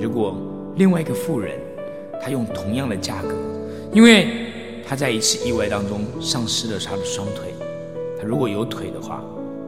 [0.00, 0.36] 如果
[0.76, 1.58] 另外一个富人，
[2.22, 3.34] 他用同样的价格，
[3.92, 4.28] 因为……
[4.88, 7.52] 他在一次意外当中丧失了他的双腿，
[8.16, 9.20] 他如果有腿的话，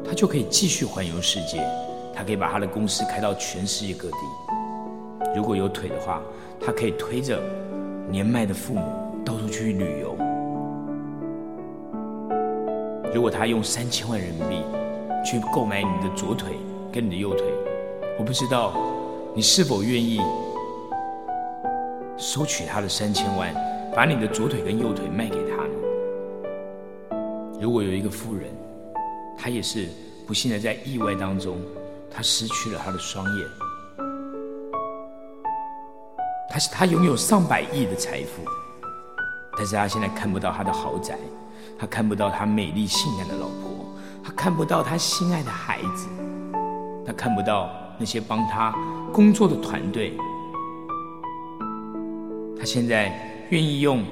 [0.05, 1.61] 他就可以继续环游世界，
[2.15, 4.17] 他可以把他的公司开到全世界各地。
[5.35, 6.23] 如果有腿的话，
[6.65, 7.43] 他可以推着
[8.11, 8.83] 年迈的父母
[9.25, 10.17] 到处去旅游。
[13.15, 14.63] 如果他用三千万人民币
[15.25, 16.53] 去购买你的左腿
[16.93, 17.47] 跟你的右腿，
[18.19, 18.75] 我不知道
[19.35, 20.21] 你是否愿意
[22.17, 23.55] 收取他的三千万。
[23.97, 25.73] 把你的左腿跟右腿卖给他呢？
[27.61, 28.45] 如果有一个富人，
[29.37, 29.89] 他也是
[30.25, 31.57] 不幸的在意外当中，
[32.09, 33.47] 他失去了他的双眼。
[36.51, 38.43] 他是他拥有上百亿的财富，
[39.57, 41.17] 但是他现在看不到他的豪宅，
[41.79, 43.87] 他看不到他美丽性感的老婆，
[44.25, 46.09] 他看不到他心爱的孩子，
[47.07, 48.75] 他看不到那些帮他
[49.13, 50.17] 工作的团队。
[52.59, 53.13] 他现在。
[53.51, 54.05] 愿意用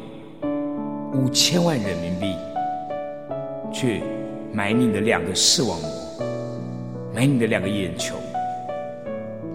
[1.13, 2.35] 五千万人民币
[3.71, 4.03] 去
[4.51, 5.91] 买你的两个视网膜，
[7.15, 8.17] 买你的两个眼球。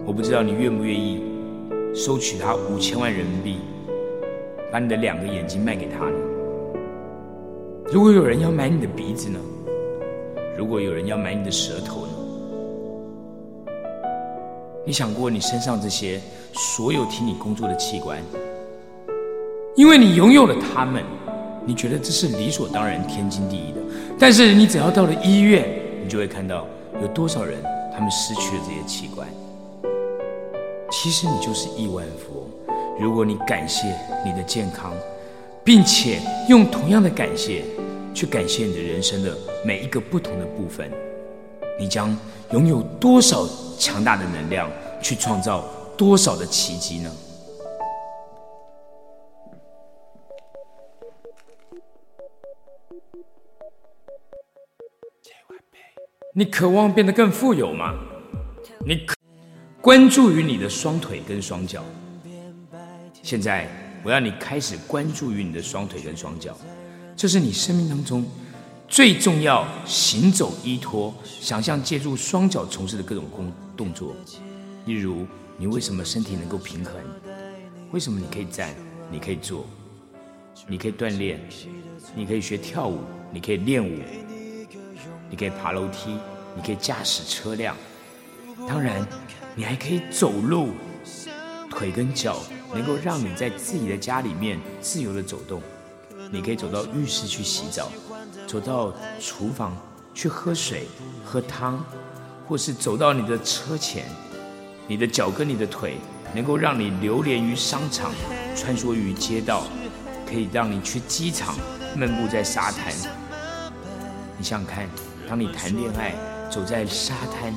[0.06, 1.20] 我不知道你愿不愿意
[1.94, 3.58] 收取他五千万人民币，
[4.72, 6.06] 把你的两个眼睛卖给他？
[7.92, 9.38] 如果有人要买你的鼻子呢？
[10.56, 12.12] 如果有人要买你的舌头呢？
[14.86, 16.18] 你想过你身上这些
[16.54, 18.18] 所有替你工作的器官？
[19.76, 21.04] 因为你拥有了他们，
[21.66, 23.80] 你觉得这是理所当然、天经地义的。
[24.18, 25.68] 但是你只要到了医院，
[26.02, 26.66] 你就会看到
[27.02, 27.62] 有多少人
[27.92, 29.28] 他们失去了这些器官。
[31.02, 32.48] 其实你就是亿万富翁。
[33.00, 33.88] 如果你感谢
[34.24, 34.94] 你的健康，
[35.64, 37.64] 并且用同样的感谢
[38.14, 40.88] 去感谢你的人生的每一个不同的部分，
[41.76, 42.16] 你将
[42.52, 43.44] 拥有多少
[43.76, 45.64] 强大的能量去创造
[45.96, 47.10] 多少的奇迹呢？
[56.32, 57.92] 你渴望变得更富有吗？
[58.86, 59.16] 你可
[59.82, 61.84] 关注于你的双腿跟双脚。
[63.20, 63.68] 现在，
[64.04, 66.56] 我要你开始关注于你的双腿跟双脚，
[67.16, 68.24] 这是你生命当中
[68.86, 74.14] 最重要行走依托、想象借助双脚从事的各种工动作。
[74.86, 75.26] 例如，
[75.58, 76.94] 你为什么身体能够平衡？
[77.90, 78.72] 为什么你可以站？
[79.10, 79.66] 你可以坐？
[80.68, 81.40] 你可以锻炼？
[82.14, 83.00] 你可以学跳舞？
[83.32, 83.98] 你可以练舞？
[85.28, 86.16] 你可以爬楼梯，
[86.54, 87.76] 你可以驾驶车辆，
[88.68, 89.04] 当然，
[89.54, 90.70] 你还可以走路，
[91.70, 92.38] 腿跟脚
[92.72, 95.60] 能够让你在自己的家里面自由的走动。
[96.30, 97.90] 你可以走到浴室去洗澡，
[98.46, 99.76] 走到厨房
[100.14, 100.86] 去喝水、
[101.24, 101.84] 喝汤，
[102.48, 104.06] 或是走到你的车前，
[104.86, 105.96] 你的脚跟、你的腿
[106.34, 108.10] 能够让你流连于商场，
[108.56, 109.64] 穿梭于街道，
[110.26, 111.54] 可以让你去机场，
[111.94, 112.92] 漫步在沙滩。
[114.38, 114.88] 你想想看。
[115.28, 116.14] 当你谈恋爱，
[116.50, 117.54] 走在沙滩，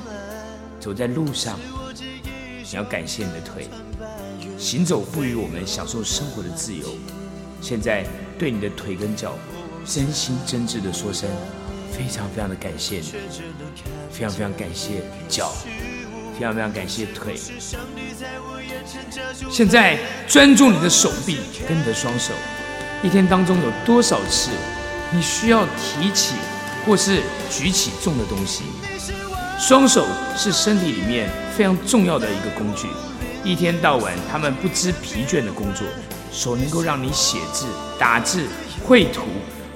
[0.79, 1.59] 走在路上，
[2.71, 3.69] 你要感谢你的腿，
[4.57, 6.87] 行走赋予我们享受生活的自由。
[7.61, 8.03] 现在
[8.39, 9.35] 对你的腿跟脚，
[9.85, 11.29] 真心真挚的说声，
[11.91, 13.13] 非常非常的感谢你，
[14.11, 15.53] 非常非常感谢脚，
[16.33, 17.35] 非常非常感谢腿。
[19.51, 21.37] 现在专注你的手臂
[21.67, 22.33] 跟你的双手，
[23.03, 24.49] 一天当中有多少次，
[25.13, 26.33] 你需要提起？
[26.85, 28.61] 或是举起重的东西，
[29.57, 30.05] 双手
[30.37, 32.87] 是身体里面非常重要的一个工具。
[33.43, 35.87] 一天到晚，他们不知疲倦的工作。
[36.31, 37.65] 手能够让你写字、
[37.97, 38.45] 打字、
[38.85, 39.21] 绘图，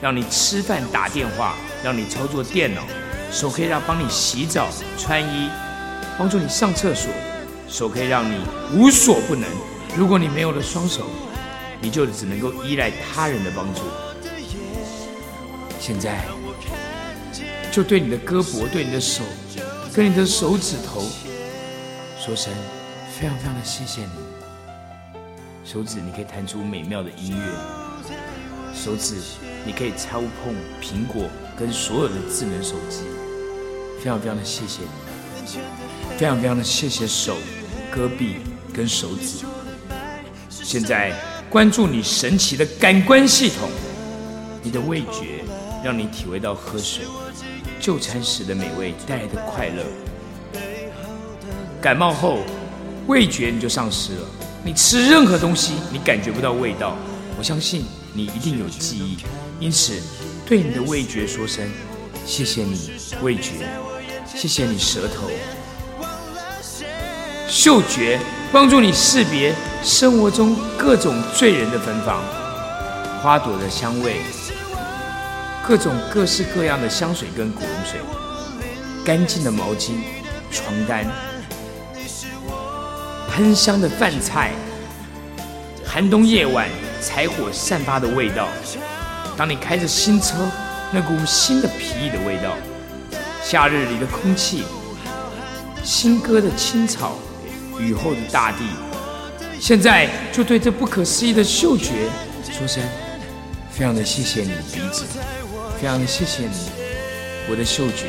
[0.02, 2.82] 让你吃饭、打电话，让你操作电脑。
[3.32, 4.68] 手可以让帮你洗澡、
[4.98, 5.50] 穿衣，
[6.18, 7.10] 帮助你上厕所。
[7.70, 8.36] 手可以让你
[8.74, 9.48] 无所不能。
[9.96, 11.04] 如果你没有了双手，
[11.80, 13.82] 你就只能够依赖他人的帮助。
[15.80, 16.26] 现在，
[17.72, 19.24] 就对你的胳膊、对你的手、
[19.94, 21.02] 跟你的手指头
[22.24, 22.54] 说声
[23.18, 24.12] 非常非常的谢谢你。
[25.66, 28.14] 手指你可以弹出美妙的音乐，
[28.74, 29.16] 手指
[29.66, 31.28] 你可以操控苹果
[31.58, 33.02] 跟所有的智能手机。
[34.00, 35.60] 非常非常的谢谢你，
[36.18, 37.36] 非常非常的谢谢手、
[37.94, 38.38] 胳臂
[38.74, 39.46] 跟手指。
[40.50, 41.14] 现在
[41.50, 43.70] 关注你神奇的感官系统，
[44.64, 45.44] 你的味觉
[45.84, 47.04] 让你体会到喝水、
[47.90, 49.84] 就餐时的美味带来的快乐。
[51.82, 52.38] 感冒后，
[53.08, 54.28] 味觉你就丧失了，
[54.64, 56.96] 你吃任何东西你感觉不到味道。
[57.36, 57.84] 我相信
[58.14, 59.18] 你一定有记忆，
[59.60, 60.00] 因此
[60.46, 61.68] 对你的味觉说声
[62.28, 62.92] 谢谢你，
[63.24, 63.68] 味觉。
[64.36, 65.28] 谢谢你，舌头。
[67.48, 68.20] 嗅觉
[68.52, 72.22] 帮助你识别生活中各种醉人的芬芳，
[73.24, 74.18] 花朵的香味，
[75.70, 78.00] 各种各式各样的香水跟古龙水，
[79.06, 79.92] 干净的毛巾、
[80.50, 81.06] 床单，
[83.30, 84.52] 喷香的饭菜，
[85.86, 86.68] 寒冬夜晚
[87.04, 88.48] 柴火散发的味道，
[89.38, 90.38] 当你开着新车，
[90.92, 92.58] 那股新的皮衣的味道。
[93.44, 94.64] 夏日里的空气，
[95.84, 97.20] 新割的青草，
[97.78, 98.66] 雨后的大地。
[99.60, 102.10] 现在就对这不可思议的嗅觉
[102.52, 102.84] 说声：
[103.70, 105.06] 非常的谢谢你，鼻子，
[105.80, 106.70] 非常谢谢你，
[107.50, 108.08] 我的嗅觉。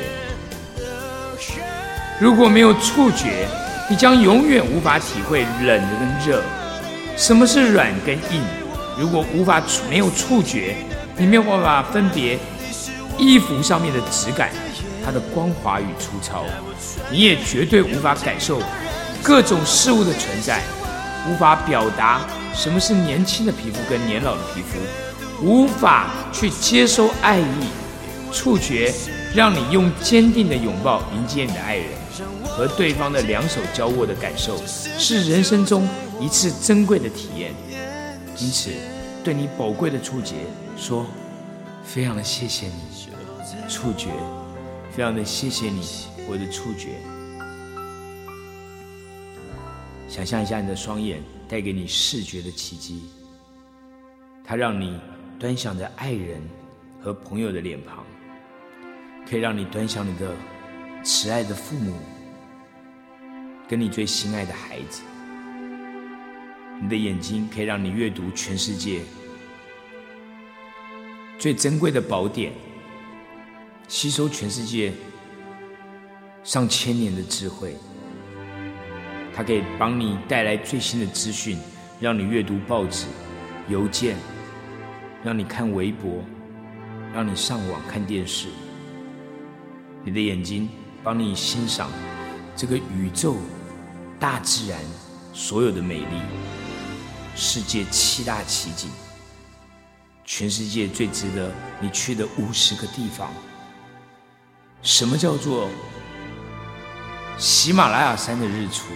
[2.19, 3.47] 如果没有触觉，
[3.89, 6.43] 你将永远无法体会冷跟热，
[7.17, 8.43] 什么是软跟硬。
[8.99, 10.75] 如果无法没有触觉，
[11.17, 12.37] 你没有办法分别
[13.17, 14.51] 衣服上面的质感。
[15.05, 16.45] 它的光滑与粗糙，
[17.09, 18.61] 你也绝对无法感受
[19.23, 20.61] 各种事物的存在，
[21.29, 22.21] 无法表达
[22.53, 24.77] 什么是年轻的皮肤跟年老的皮肤，
[25.43, 27.45] 无法去接收爱意。
[28.33, 28.95] 触觉
[29.35, 31.89] 让你用坚定的拥抱迎接你的爱人，
[32.45, 35.89] 和对方的两手交握的感受，是人生中
[36.21, 37.53] 一次珍贵的体验。
[38.39, 38.71] 因此，
[39.25, 40.37] 对你宝贵的触觉
[40.79, 41.05] 说，
[41.85, 42.73] 非常的谢谢你，
[43.69, 44.11] 触觉。
[44.93, 45.83] 非常的谢谢你，
[46.29, 46.91] 我的触觉。
[50.09, 53.03] 想象一下，你的双眼带给你视觉的奇迹，
[54.45, 54.99] 它让你
[55.41, 56.39] 端详着爱人
[57.03, 58.05] 和朋友的脸庞，
[59.27, 60.37] 可以让你端详你的
[61.03, 61.95] 慈爱的父母，
[63.67, 65.01] 跟你最心爱的孩子。
[66.83, 69.01] 你的眼睛可以让你阅读全世界
[71.39, 72.53] 最珍贵的宝典。
[73.89, 74.93] 吸收全世界
[76.45, 77.75] 上千年的智慧，
[79.35, 81.59] 它可以帮你带来最新的资讯，
[81.99, 83.07] 让你阅读报纸、
[83.69, 84.17] 邮件，
[85.23, 86.25] 让你看微博，
[87.13, 88.49] 让你上网看电视。
[90.03, 90.69] 你的眼睛
[91.05, 91.91] 帮你欣赏
[92.57, 93.37] 这个宇宙、
[94.19, 94.81] 大自然
[95.35, 96.23] 所有的美丽，
[97.37, 98.89] 世界七大奇景，
[100.25, 103.31] 全世界最值得你去的五十个地方。
[104.81, 105.69] 什么叫做
[107.37, 108.87] 喜马拉雅山的日出？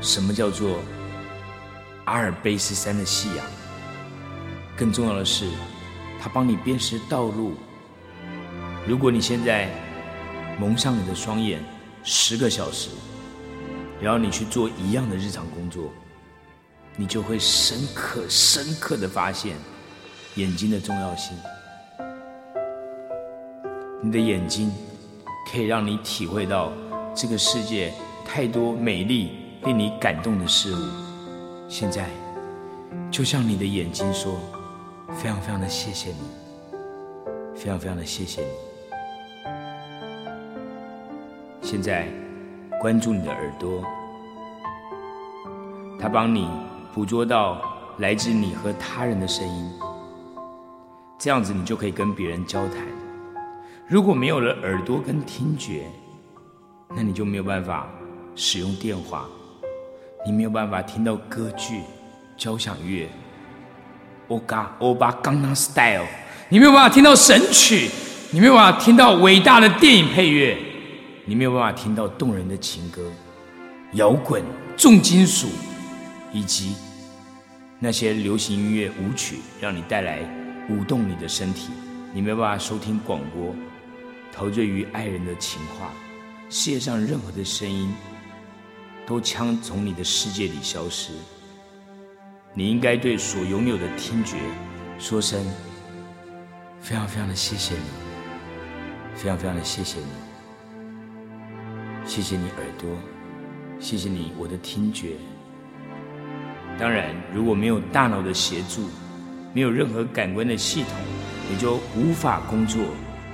[0.00, 0.78] 什么叫做
[2.06, 3.44] 阿尔卑斯山的夕阳？
[4.78, 5.44] 更重要的是，
[6.20, 7.54] 它帮你辨识道路。
[8.86, 9.68] 如果你现在
[10.56, 11.60] 蒙上你的双眼
[12.04, 12.90] 十个小时，
[14.00, 15.90] 然后你去做一样的日常工作，
[16.96, 19.56] 你就会深刻、深刻的发现
[20.36, 21.36] 眼睛的重要性。
[24.00, 24.72] 你的眼睛
[25.50, 26.72] 可以让你体会到
[27.16, 27.92] 这个世界
[28.24, 29.32] 太多美丽、
[29.64, 30.78] 令你感动的事物。
[31.68, 32.08] 现在，
[33.10, 34.38] 就像你的眼睛说
[35.16, 36.18] ：“非常非常的谢谢你，
[37.54, 38.48] 非常非常的谢谢你。”
[41.62, 42.06] 现在，
[42.80, 43.82] 关注你的耳朵，
[45.98, 46.48] 它帮你
[46.94, 47.60] 捕捉到
[47.98, 49.72] 来自你和他人的声音，
[51.18, 52.86] 这样子你就可以跟别人交谈。
[53.86, 55.90] 如果没有了耳朵跟听觉，
[56.90, 57.88] 那你就没有办法
[58.34, 59.26] 使用电话，
[60.24, 61.82] 你没有办法听到歌剧、
[62.36, 63.08] 交响乐、
[64.28, 66.06] 欧嘎欧巴刚刚 style，
[66.48, 67.88] 你没有办法听到神曲，
[68.30, 70.56] 你没有办法听到伟大的电影配乐，
[71.24, 73.10] 你没有办法听到动人的情歌、
[73.92, 74.42] 摇滚、
[74.76, 75.48] 重金属，
[76.32, 76.74] 以及
[77.78, 80.18] 那些流行音乐舞曲，让你带来
[80.68, 81.70] 舞动你的身体，
[82.12, 83.54] 你没有办法收听广播。
[84.30, 85.90] 陶醉于爱人的情话，
[86.50, 87.92] 世界上任何的声音
[89.06, 91.12] 都将从你的世界里消失。
[92.54, 94.36] 你应该对所拥有的听觉
[94.98, 95.44] 说声
[96.80, 97.80] 非常非常的谢谢你，
[99.14, 100.06] 非常非常的谢谢你，
[102.04, 102.90] 谢谢你耳朵，
[103.78, 105.12] 谢谢你我的听觉。
[106.78, 108.88] 当然，如果没有大脑的协助，
[109.52, 110.92] 没有任何感官的系统，
[111.50, 112.80] 你就无法工作。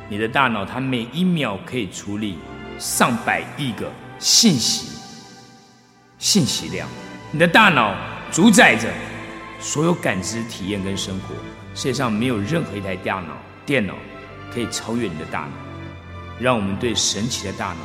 [0.09, 2.39] 你的大脑它每一秒可以处理
[2.79, 4.99] 上百亿个信息，
[6.19, 6.89] 信息量。
[7.31, 7.95] 你的大脑
[8.35, 8.93] 主宰着
[9.61, 11.37] 所有感知、体验跟生活。
[11.73, 13.95] 世界上没有任何一台大脑、电脑
[14.53, 15.53] 可以超越你的大脑。
[16.41, 17.83] 让我们对神奇的大脑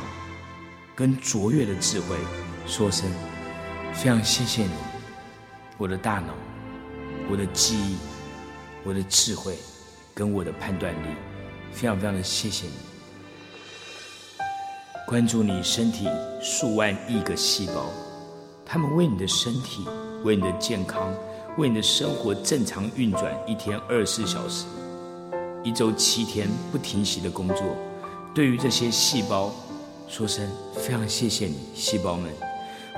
[0.96, 2.16] 跟卓越的智慧
[2.66, 3.08] 说声
[3.92, 4.72] 非常谢谢你，
[5.78, 6.34] 我的大脑，
[7.30, 7.96] 我的记忆。
[8.82, 9.56] 我的智慧，
[10.14, 11.06] 跟我的判断力，
[11.70, 12.72] 非常非常的谢谢你。
[15.06, 16.08] 关注你身体
[16.42, 17.84] 数万亿个细胞，
[18.64, 19.86] 他们为你的身体、
[20.24, 21.12] 为你的健康、
[21.56, 24.64] 为你的生活正常运转，一天二十四小时，
[25.62, 27.58] 一周七天不停息的工作。
[28.34, 29.52] 对于这些细胞，
[30.08, 32.30] 说声非常谢谢你，细胞们。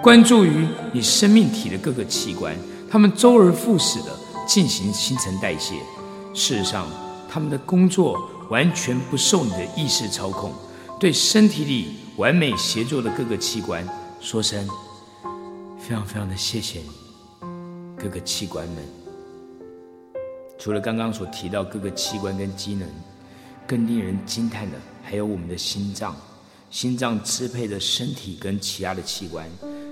[0.03, 2.57] 关注于你生命体的各个器官，
[2.91, 4.07] 他们周而复始的。
[4.45, 5.77] 进行新陈代谢。
[6.35, 6.89] 事实上，
[7.31, 10.53] 他们的工作完全不受你的意识操控。
[10.99, 13.89] 对身体里完美协作的各个器官
[14.21, 14.69] 说声
[15.79, 16.91] 非常非常的谢谢你，
[18.03, 18.83] 各个器官们。
[20.59, 22.89] 除了刚刚所提到各个器官跟机能，
[23.67, 26.17] 更令人惊叹的还有我们的心脏。
[26.71, 29.47] 心脏支配着身体跟其他的器官，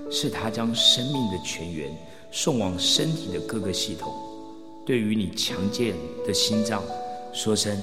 [0.09, 1.95] 是它将生命的泉源
[2.31, 4.11] 送往身体的各个系统。
[4.83, 5.95] 对于你强健
[6.25, 6.81] 的心脏，
[7.31, 7.79] 说声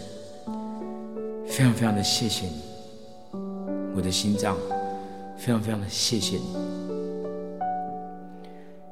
[1.46, 2.60] 非常非常的谢谢你，
[3.94, 4.56] 我的心脏，
[5.38, 6.77] 非常非常的谢谢你。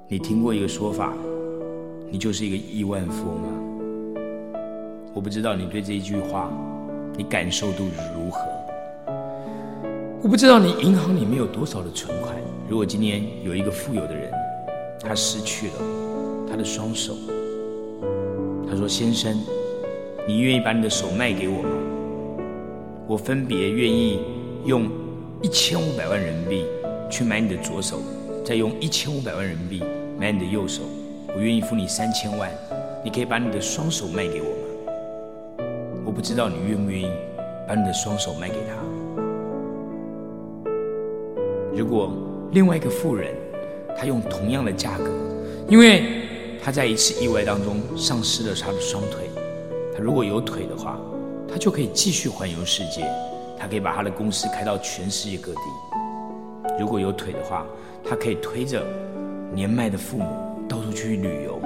[0.09, 1.13] 你听过一个说法，
[2.13, 3.49] 你就是一个亿万富翁吗？
[5.13, 6.49] 我不知道你对这一句话，
[7.17, 8.39] 你感受度如何？
[10.23, 12.37] 我不知道你银行里面有多少的存款。
[12.69, 14.31] 如果今天有一个富有的人，
[15.01, 15.75] 他失去了
[16.49, 17.13] 他的双手。
[18.71, 19.37] 他说：“先生，
[20.25, 21.71] 你愿意把你的手卖给我吗？
[23.09, 24.21] 我分别愿意
[24.67, 24.89] 用
[25.43, 26.65] 一千五百万人民币
[27.11, 28.01] 去买你的左手，
[28.45, 29.83] 再用一千五百万人民币
[30.19, 30.83] 买你的右手。
[31.35, 32.51] 我愿意付你三千万，
[33.05, 35.64] 你可以把你的双手卖给我吗？
[36.05, 37.11] 我不知道你愿不愿意
[37.69, 38.75] 把你的双手卖给他。
[41.77, 42.12] 如果
[42.53, 43.35] 另外一个富人，
[43.99, 45.11] 他用同样的价格，
[45.69, 46.23] 因为……”
[46.59, 49.31] 他在一次意外当中丧失了他的双腿，
[49.95, 50.99] 他如果有腿的话，
[51.49, 53.09] 他就可以继续环游世界，
[53.57, 55.61] 他可以把他的公司开到全世界各地。
[56.77, 57.64] 如果有腿的话，
[58.03, 58.83] 他可以推着
[59.57, 60.27] 年迈的父母
[60.69, 61.59] 到处去旅游。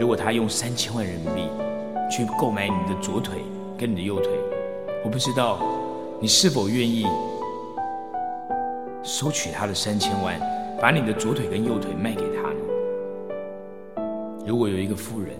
[0.00, 1.48] 如果他用三千万人民币
[2.10, 3.38] 去购买你的左腿
[3.78, 4.32] 跟你的右腿，
[5.04, 5.60] 我不知道
[6.20, 7.06] 你是否愿意
[9.04, 10.36] 收取他的三千万。
[10.80, 12.60] 把你的左腿跟右腿卖给他呢？
[14.46, 15.30] 如果有一个富人，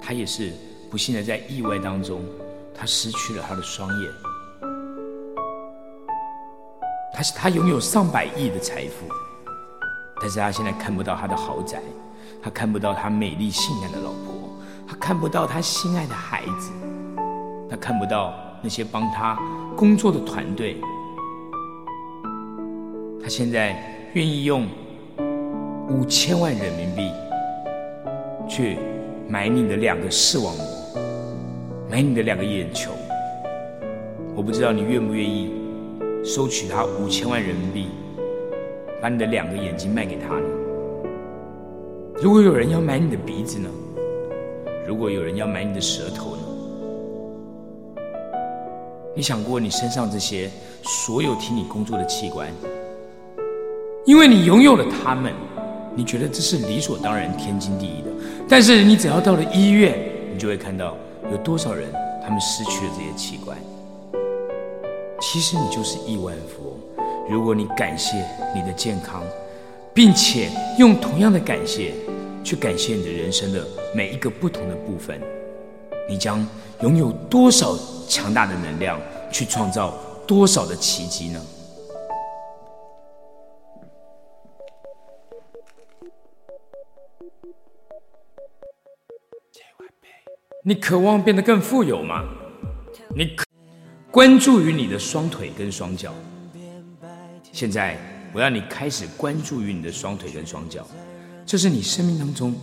[0.00, 0.50] 他也是
[0.90, 2.22] 不幸的在意外当中，
[2.74, 4.10] 他失去了他的双眼，
[7.16, 9.08] 他是他拥有上百亿的财富，
[10.20, 11.80] 但是他现在看不到他的豪宅，
[12.42, 14.50] 他看不到他美丽性感的老婆，
[14.86, 16.70] 他看不到他心爱的孩子，
[17.70, 19.36] 他看不到那些帮他
[19.74, 20.76] 工作的团队，
[23.22, 23.92] 他现在。
[24.14, 24.66] 愿意用
[25.90, 27.10] 五千万人民币
[28.48, 28.78] 去
[29.28, 30.64] 买你的两个视网膜，
[31.90, 32.92] 买你的两个眼球。
[34.34, 35.52] 我不知道你愿不愿意
[36.26, 37.86] 收取他五千万人民币，
[39.00, 40.48] 把你的两个眼睛卖给他呢？
[42.20, 43.70] 如果有人要买你的鼻子呢？
[44.88, 46.42] 如果有人要买你的舌头呢？
[49.14, 50.50] 你想过你身上这些
[50.82, 52.48] 所有替你工作的器官？
[54.04, 55.32] 因为你拥有了他们，
[55.94, 58.10] 你觉得这是理所当然、天经地义的。
[58.48, 59.96] 但是你只要到了医院，
[60.32, 60.96] 你就会看到
[61.30, 61.88] 有多少人
[62.20, 63.56] 他们失去了这些器官。
[65.28, 67.04] 其实你就是亿万富翁。
[67.28, 68.24] 如果你感谢
[68.54, 69.24] 你的健康，
[69.92, 70.48] 并且
[70.78, 71.92] 用同样的感谢
[72.44, 75.20] 去感谢你的人生的每一个不同的部分，
[76.08, 76.46] 你将
[76.80, 77.76] 拥有多少
[78.08, 79.00] 强大的能量
[79.32, 79.98] 去创造
[80.28, 81.40] 多少的奇迹呢？
[90.62, 92.24] 你渴望变得更富有吗？
[93.14, 93.36] 你
[94.16, 96.10] 关注于你的双腿跟双脚。
[97.52, 97.98] 现在，
[98.32, 100.88] 我要你开始关注于你的双腿跟双脚，
[101.44, 102.54] 这是你生命当中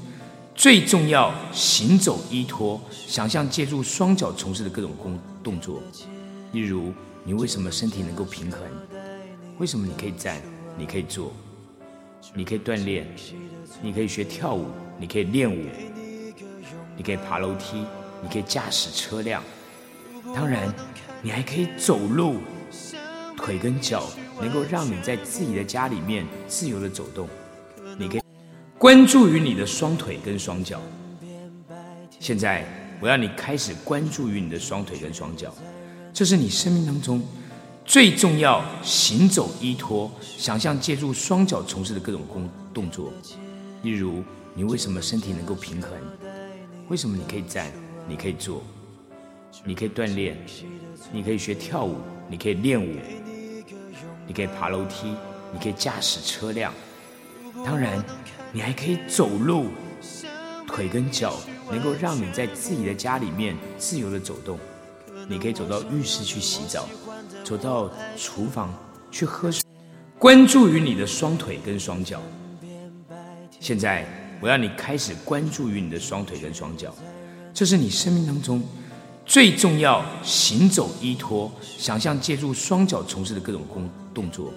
[0.55, 5.79] 最重要行走依托、想象借助双脚从事的各种工动作。
[6.53, 6.91] 例如，
[7.23, 8.59] 你为什么身体能够平衡？
[9.59, 10.41] 为什么你可以站？
[10.75, 11.31] 你可以坐？
[12.33, 13.05] 你可以锻炼？
[13.79, 14.65] 你可以学跳舞？
[14.97, 15.65] 你可以练舞？
[16.97, 17.85] 你可以爬楼梯？
[18.23, 19.43] 你可以驾驶车辆？
[20.33, 20.73] 当然，
[21.25, 22.35] 你还可以走路，
[23.37, 24.03] 腿跟脚
[24.41, 27.29] 能够让你在自己的家里面自由的走动。
[27.97, 28.21] 你可以
[28.77, 30.81] 关注于你的双腿跟双脚。
[32.19, 32.65] 现在，
[32.99, 35.55] 我要你开始关注于你的双腿跟双脚。
[36.11, 37.23] 这是你生命当中
[37.85, 43.13] 最重要行走依托、想象借助双脚从事的各种工动作。
[43.81, 44.21] 例如，
[44.53, 45.89] 你为什么身体能够平衡？
[46.89, 47.71] 为什么你可以站？
[48.09, 48.61] 你可以坐？
[49.63, 50.37] 你可以锻炼？
[51.13, 51.97] 你可以学跳舞？
[52.27, 52.95] 你可以练舞？
[54.25, 55.15] 你可以爬楼梯？
[55.53, 56.73] 你可以驾驶车辆？
[57.63, 58.03] 当然，
[58.51, 59.67] 你还可以走路，
[60.67, 61.35] 腿跟脚
[61.69, 64.57] 能够让你在自己的家里面自由的走动。
[65.29, 66.89] 你可以走到浴室去洗澡，
[67.43, 68.73] 走到厨房
[69.11, 69.61] 去喝水。
[70.17, 72.19] 关注于你的双腿跟双脚。
[73.59, 74.03] 现在，
[74.41, 76.91] 我要你开始关注于你的双腿跟双脚，
[77.53, 78.63] 这是你生命当中
[79.25, 84.53] 最重要行走依托、想象借助双脚从事的各种工动作。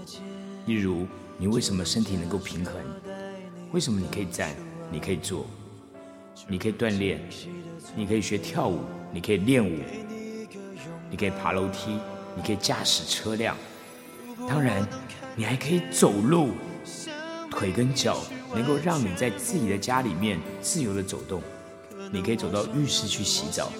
[0.67, 1.07] 例如，
[1.39, 2.75] 你为什么身体能够平衡？
[3.73, 4.51] 为什么你可以站？
[4.91, 5.47] 你可以坐？
[6.49, 7.21] 你可以锻炼？
[7.95, 8.81] 你可以学跳舞？
[9.13, 9.79] 你可以练舞？
[11.09, 11.99] 你可以爬楼梯，
[12.35, 13.57] 你可以驾驶车辆，
[14.49, 14.87] 当然，
[15.37, 16.51] 你还可以走路，
[17.51, 18.19] 腿跟脚
[18.53, 21.41] 能够让你在自己的家里面自由的走动。
[22.13, 23.71] 你可以走到浴室去洗澡，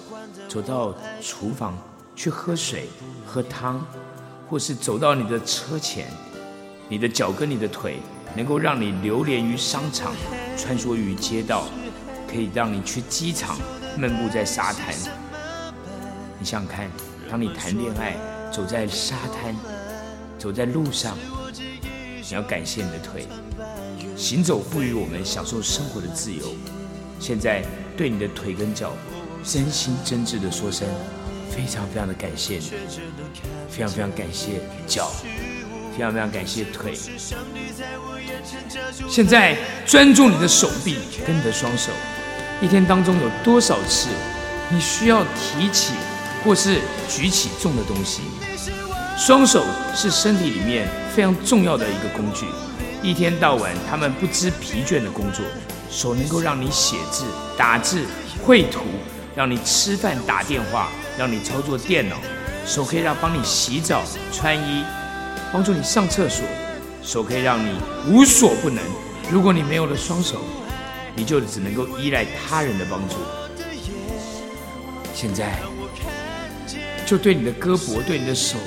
[0.47, 1.77] 走到厨房
[2.15, 2.87] 去喝水、
[3.25, 3.85] 喝汤，
[4.49, 6.07] 或是走到你的车前，
[6.87, 7.99] 你的脚跟、你的腿
[8.35, 10.13] 能够让你流连于商场，
[10.57, 11.65] 穿梭于街道，
[12.27, 13.57] 可以让你去机场，
[13.97, 14.93] 漫步在沙滩。
[16.39, 16.89] 你想想看。
[17.29, 18.15] 当你谈恋爱，
[18.49, 19.53] 走在沙滩，
[20.39, 21.17] 走在路上，
[21.51, 23.27] 你要感谢你的腿，
[24.15, 26.55] 行走赋予我们享受生活的自由。
[27.19, 27.65] 现在
[27.97, 28.93] 对你的腿跟脚，
[29.49, 30.85] 真心真挚的说声，
[31.49, 32.69] 非常非常的感谢你，
[33.69, 35.09] 非常非常感谢脚，
[35.93, 36.93] 非常非常感谢腿。
[39.09, 41.93] 现在专注你的手臂跟你的双手，
[42.61, 44.09] 一天当中有多少次，
[44.69, 45.93] 你需要提起？
[46.43, 46.79] 或是
[47.09, 48.21] 举起重的东西，
[49.17, 49.65] 双手
[49.95, 52.45] 是身体里面非常重要的一个工具。
[53.01, 55.43] 一天到晚，他们不知疲倦的工作。
[55.89, 57.23] 手能够让你写字、
[57.57, 58.05] 打字、
[58.45, 58.81] 绘图，
[59.37, 62.15] 让你吃饭、打电话，让你操作电脑。
[62.65, 64.03] 手可以让帮你洗澡、
[64.33, 64.83] 穿衣，
[65.53, 66.43] 帮助你上厕所。
[67.03, 68.83] 手可以让你无所不能。
[69.29, 70.41] 如果你没有了双手，
[71.15, 73.15] 你就只能够依赖他人的帮助。
[75.13, 75.59] 现在。
[77.05, 78.57] 就对你的胳膊，对你的手